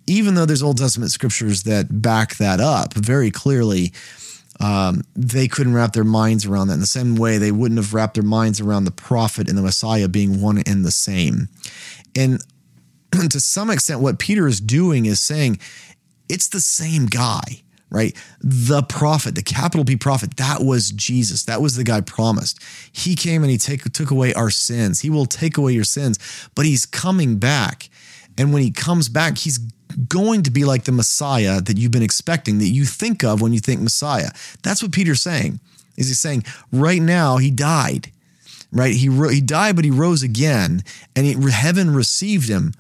Even 0.08 0.36
though 0.36 0.46
there's 0.46 0.64
Old 0.64 0.78
Testament 0.78 1.12
scriptures 1.12 1.64
that 1.64 2.02
back 2.02 2.36
that 2.38 2.60
up 2.60 2.94
very 2.94 3.32
clearly, 3.32 3.94
um, 4.60 5.04
they 5.16 5.48
couldn't 5.48 5.74
wrap 5.74 5.94
their 5.94 6.04
minds 6.04 6.46
around 6.46 6.68
that. 6.68 6.76
In 6.76 6.80
the 6.82 6.88
same 6.88 7.16
way, 7.16 7.38
they 7.38 7.52
wouldn't 7.52 7.80
have 7.80 7.94
wrapped 7.94 8.16
their 8.16 8.24
minds 8.24 8.60
around 8.60 8.84
the 8.84 8.92
prophet 8.92 9.48
and 9.48 9.58
the 9.58 9.62
Messiah 9.62 10.10
being 10.10 10.42
one 10.42 10.62
and 10.66 10.84
the 10.84 10.92
same. 10.92 11.48
And 12.16 12.44
to 13.30 13.40
some 13.40 13.70
extent, 13.70 14.02
what 14.02 14.20
Peter 14.20 14.48
is 14.48 14.60
doing 14.60 15.06
is 15.06 15.20
saying 15.20 15.60
it's 16.30 16.48
the 16.48 16.62
same 16.62 17.08
guy, 17.08 17.62
right? 17.90 18.16
The 18.42 18.84
prophet, 18.84 19.36
the 19.36 19.44
capital 19.44 19.84
P 19.84 19.96
prophet, 19.96 20.38
that 20.38 20.62
was 20.62 20.92
Jesus. 20.92 21.44
That 21.44 21.62
was 21.62 21.76
the 21.76 21.84
guy 21.84 22.02
promised. 22.02 22.64
He 22.92 23.16
came 23.16 23.44
and 23.44 23.52
he 23.52 23.58
take, 23.58 23.84
took 23.92 24.12
away 24.12 24.34
our 24.34 24.50
sins. 24.50 25.02
He 25.02 25.10
will 25.10 25.26
take 25.26 25.58
away 25.58 25.74
your 25.74 25.84
sins, 25.84 26.20
but 26.56 26.66
he's 26.66 26.86
coming 26.86 27.38
back. 27.38 27.90
And 28.38 28.54
when 28.54 28.62
he 28.62 28.72
comes 28.72 29.10
back, 29.10 29.40
he's 29.40 29.60
going 30.08 30.44
to 30.44 30.52
be 30.52 30.64
like 30.64 30.84
the 30.86 30.92
Messiah 30.92 31.62
that 31.62 31.78
you've 31.78 31.92
been 31.92 32.04
expecting, 32.04 32.60
that 32.60 32.68
you 32.68 32.86
think 32.86 33.24
of 33.24 33.42
when 33.42 33.54
you 33.54 33.60
think 33.60 33.82
Messiah. 33.82 34.30
That's 34.64 34.82
what 34.82 34.92
Peter's 34.92 35.22
saying. 35.22 35.60
Is 35.98 36.08
he 36.08 36.14
saying 36.14 36.46
right 36.72 37.02
now 37.02 37.38
he 37.38 37.52
died, 37.52 38.12
right? 38.72 38.94
He 38.94 39.10
he 39.32 39.42
died, 39.42 39.76
but 39.76 39.84
he 39.84 39.92
rose 39.92 40.24
again, 40.24 40.84
and 41.16 41.26
he, 41.26 41.52
heaven 41.52 41.94
received 41.94 42.48
him 42.48 42.74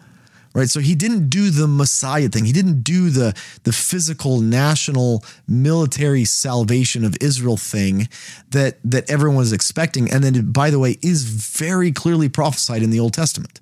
right? 0.59 0.69
So 0.69 0.81
he 0.81 0.93
didn't 0.93 1.29
do 1.29 1.49
the 1.49 1.67
Messiah 1.67 2.27
thing. 2.27 2.43
He 2.43 2.51
didn't 2.51 2.83
do 2.83 3.09
the, 3.09 3.33
the 3.63 3.71
physical 3.71 4.41
national 4.41 5.23
military 5.47 6.25
salvation 6.25 7.05
of 7.05 7.15
Israel 7.21 7.55
thing 7.55 8.09
that, 8.51 8.77
that 8.83 9.09
everyone 9.09 9.37
was 9.37 9.53
expecting. 9.53 10.11
And 10.11 10.21
then, 10.21 10.51
by 10.51 10.69
the 10.69 10.77
way, 10.77 10.97
is 11.01 11.23
very 11.23 11.91
clearly 11.91 12.27
prophesied 12.27 12.83
in 12.83 12.89
the 12.89 12.99
Old 12.99 13.13
Testament. 13.13 13.61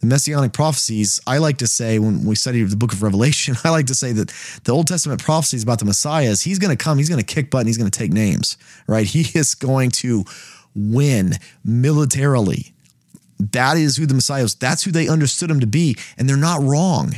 The 0.00 0.06
messianic 0.06 0.52
prophecies, 0.52 1.20
I 1.26 1.38
like 1.38 1.58
to 1.58 1.66
say 1.66 1.98
when 1.98 2.24
we 2.24 2.36
study 2.36 2.62
the 2.62 2.76
book 2.76 2.92
of 2.92 3.02
Revelation, 3.02 3.56
I 3.64 3.70
like 3.70 3.86
to 3.86 3.94
say 3.94 4.12
that 4.12 4.32
the 4.64 4.72
Old 4.72 4.86
Testament 4.86 5.22
prophecies 5.22 5.64
about 5.64 5.80
the 5.80 5.84
Messiah 5.84 6.28
is 6.28 6.42
he's 6.42 6.60
going 6.60 6.76
to 6.76 6.82
come, 6.82 6.98
he's 6.98 7.08
going 7.08 7.22
to 7.22 7.34
kick 7.34 7.50
butt, 7.50 7.62
and 7.62 7.68
he's 7.68 7.78
going 7.78 7.90
to 7.90 7.98
take 7.98 8.12
names, 8.12 8.56
right? 8.86 9.06
He 9.06 9.36
is 9.36 9.54
going 9.54 9.90
to 10.02 10.24
win 10.74 11.32
militarily 11.64 12.75
that 13.38 13.76
is 13.76 13.96
who 13.96 14.06
the 14.06 14.14
Messiah 14.14 14.44
is. 14.44 14.54
That's 14.54 14.82
who 14.82 14.90
they 14.90 15.08
understood 15.08 15.50
him 15.50 15.60
to 15.60 15.66
be. 15.66 15.96
And 16.16 16.28
they're 16.28 16.36
not 16.36 16.62
wrong. 16.62 17.14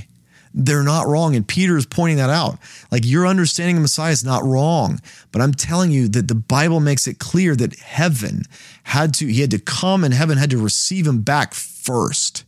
They're 0.55 0.83
not 0.83 1.07
wrong. 1.07 1.37
And 1.37 1.47
Peter 1.47 1.77
is 1.77 1.87
pointing 1.87 2.17
that 2.17 2.31
out. 2.31 2.59
Like 2.91 3.05
your 3.05 3.27
understanding 3.27 3.77
of 3.77 3.83
Messiah 3.83 4.13
is 4.13 4.25
not 4.25 4.43
wrong. 4.45 5.01
But 5.31 5.43
I'm 5.43 5.53
telling 5.53 5.91
you 5.91 6.09
that 6.09 6.29
the 6.29 6.35
Bible 6.35 6.81
makes 6.81 7.07
it 7.07 7.19
clear 7.19 7.55
that 7.57 7.79
heaven 7.79 8.43
had 8.85 9.15
to, 9.15 9.27
he 9.27 9.41
had 9.41 9.51
to 9.53 9.59
come 9.59 10.05
and 10.05 10.15
heaven 10.15 10.39
had 10.39 10.51
to 10.51 10.63
receive 10.63 11.07
him 11.07 11.23
back 11.23 11.55
first 11.55 12.45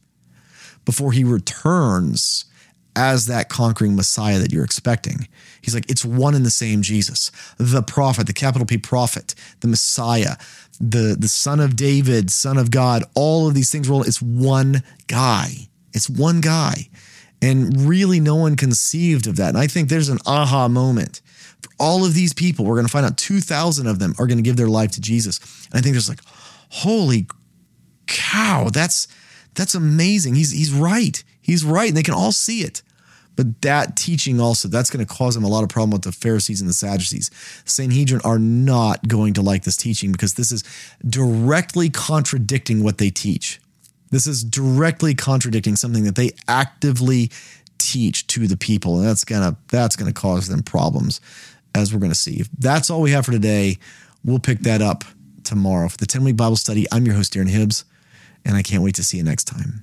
before 0.85 1.12
he 1.12 1.22
returns 1.22 2.46
as 2.96 3.26
that 3.26 3.48
conquering 3.48 3.96
Messiah 3.96 4.38
that 4.38 4.53
you're 4.53 4.64
expecting. 4.64 5.29
He's 5.62 5.74
like, 5.74 5.90
it's 5.90 6.05
one 6.05 6.35
and 6.35 6.44
the 6.44 6.50
same 6.50 6.83
Jesus, 6.83 7.31
the 7.57 7.83
prophet, 7.83 8.26
the 8.26 8.33
capital 8.33 8.66
P 8.66 8.79
prophet, 8.79 9.35
the 9.61 9.68
Messiah, 9.68 10.37
the, 10.81 11.16
the 11.18 11.29
son 11.29 11.61
of 11.61 11.76
David, 11.76 12.31
son 12.31 12.59
of 12.59 12.70
God, 12.70 13.05
all 13.14 13.46
of 13.46 13.55
these 13.55 13.70
things. 13.70 13.88
It's 13.90 14.22
one 14.22 14.83
guy. 15.07 15.68
It's 15.92 16.09
one 16.09 16.40
guy. 16.40 16.88
And 17.42 17.88
really, 17.88 18.20
no 18.20 18.37
one 18.37 18.57
conceived 18.57 19.26
of 19.26 19.37
that. 19.37 19.50
And 19.50 19.59
I 19.59 19.66
think 19.66 19.88
there's 19.88 20.09
an 20.09 20.18
aha 20.26 20.68
moment 20.68 21.22
for 21.62 21.70
all 21.79 22.05
of 22.05 22.14
these 22.14 22.33
people. 22.33 22.64
We're 22.64 22.74
going 22.74 22.87
to 22.87 22.92
find 22.92 23.07
out 23.07 23.16
2,000 23.16 23.87
of 23.87 23.98
them 23.98 24.14
are 24.18 24.26
going 24.26 24.38
to 24.38 24.42
give 24.42 24.57
their 24.57 24.68
life 24.68 24.90
to 24.92 25.00
Jesus. 25.00 25.38
And 25.70 25.79
I 25.79 25.81
think 25.81 25.94
there's 25.94 26.09
like, 26.09 26.20
holy 26.70 27.26
cow, 28.07 28.68
that's 28.70 29.09
that's 29.55 29.74
amazing. 29.74 30.35
He's 30.35 30.50
he's 30.50 30.72
right. 30.72 31.22
He's 31.40 31.64
right. 31.64 31.88
And 31.88 31.96
they 31.96 32.03
can 32.03 32.14
all 32.14 32.33
see 32.33 32.62
it. 32.62 32.83
But 33.37 33.62
that 33.62 33.96
teaching 33.96 34.40
also, 34.40 34.68
that's 34.68 34.90
going 34.90 35.05
to 35.05 35.11
cause 35.11 35.35
them 35.35 35.44
a 35.44 35.48
lot 35.48 35.62
of 35.62 35.70
problem 35.70 35.92
with 35.92 36.03
the 36.03 36.12
Pharisees 36.12 36.61
and 36.61 36.68
the 36.68 36.74
Sadducees. 36.74 37.31
Sanhedrin 37.64 38.20
are 38.22 38.38
not 38.38 39.09
going 39.09 39.33
to 39.35 39.42
like 39.42 39.64
this 39.64 39.79
teaching 39.79 40.12
because 40.12 40.35
this 40.35 40.53
is 40.53 40.62
directly 41.09 41.88
contradicting 41.88 42.83
what 42.83 42.98
they 42.98 43.09
teach. 43.09 43.61
This 44.11 44.26
is 44.26 44.44
directly 44.44 45.14
contradicting 45.14 45.76
something 45.76 46.05
that 46.05 46.16
they 46.16 46.33
actively 46.48 47.31
teach 47.79 48.26
to 48.26 48.46
the 48.46 48.57
people. 48.57 48.98
And 48.98 49.09
that's 49.09 49.24
gonna 49.24 49.57
that's 49.68 49.96
gonna 49.96 50.12
cause 50.12 50.48
them 50.48 50.62
problems, 50.62 51.20
as 51.74 51.94
we're 51.94 52.00
gonna 52.00 52.14
see. 52.14 52.44
That's 52.59 52.90
all 52.90 53.00
we 53.00 53.12
have 53.12 53.24
for 53.24 53.33
today. 53.33 53.79
We'll 54.24 54.38
pick 54.38 54.61
that 54.61 54.83
up 54.83 55.05
tomorrow. 55.44 55.88
For 55.88 55.96
the 55.96 56.07
10-week 56.07 56.37
Bible 56.37 56.57
study, 56.57 56.87
I'm 56.92 57.07
your 57.07 57.14
host, 57.14 57.33
Darren 57.33 57.48
Hibbs, 57.48 57.85
and 58.44 58.55
I 58.55 58.62
can't 58.62 58.83
wait 58.83 58.96
to 58.96 59.03
see 59.03 59.16
you 59.16 59.22
next 59.22 59.44
time. 59.44 59.83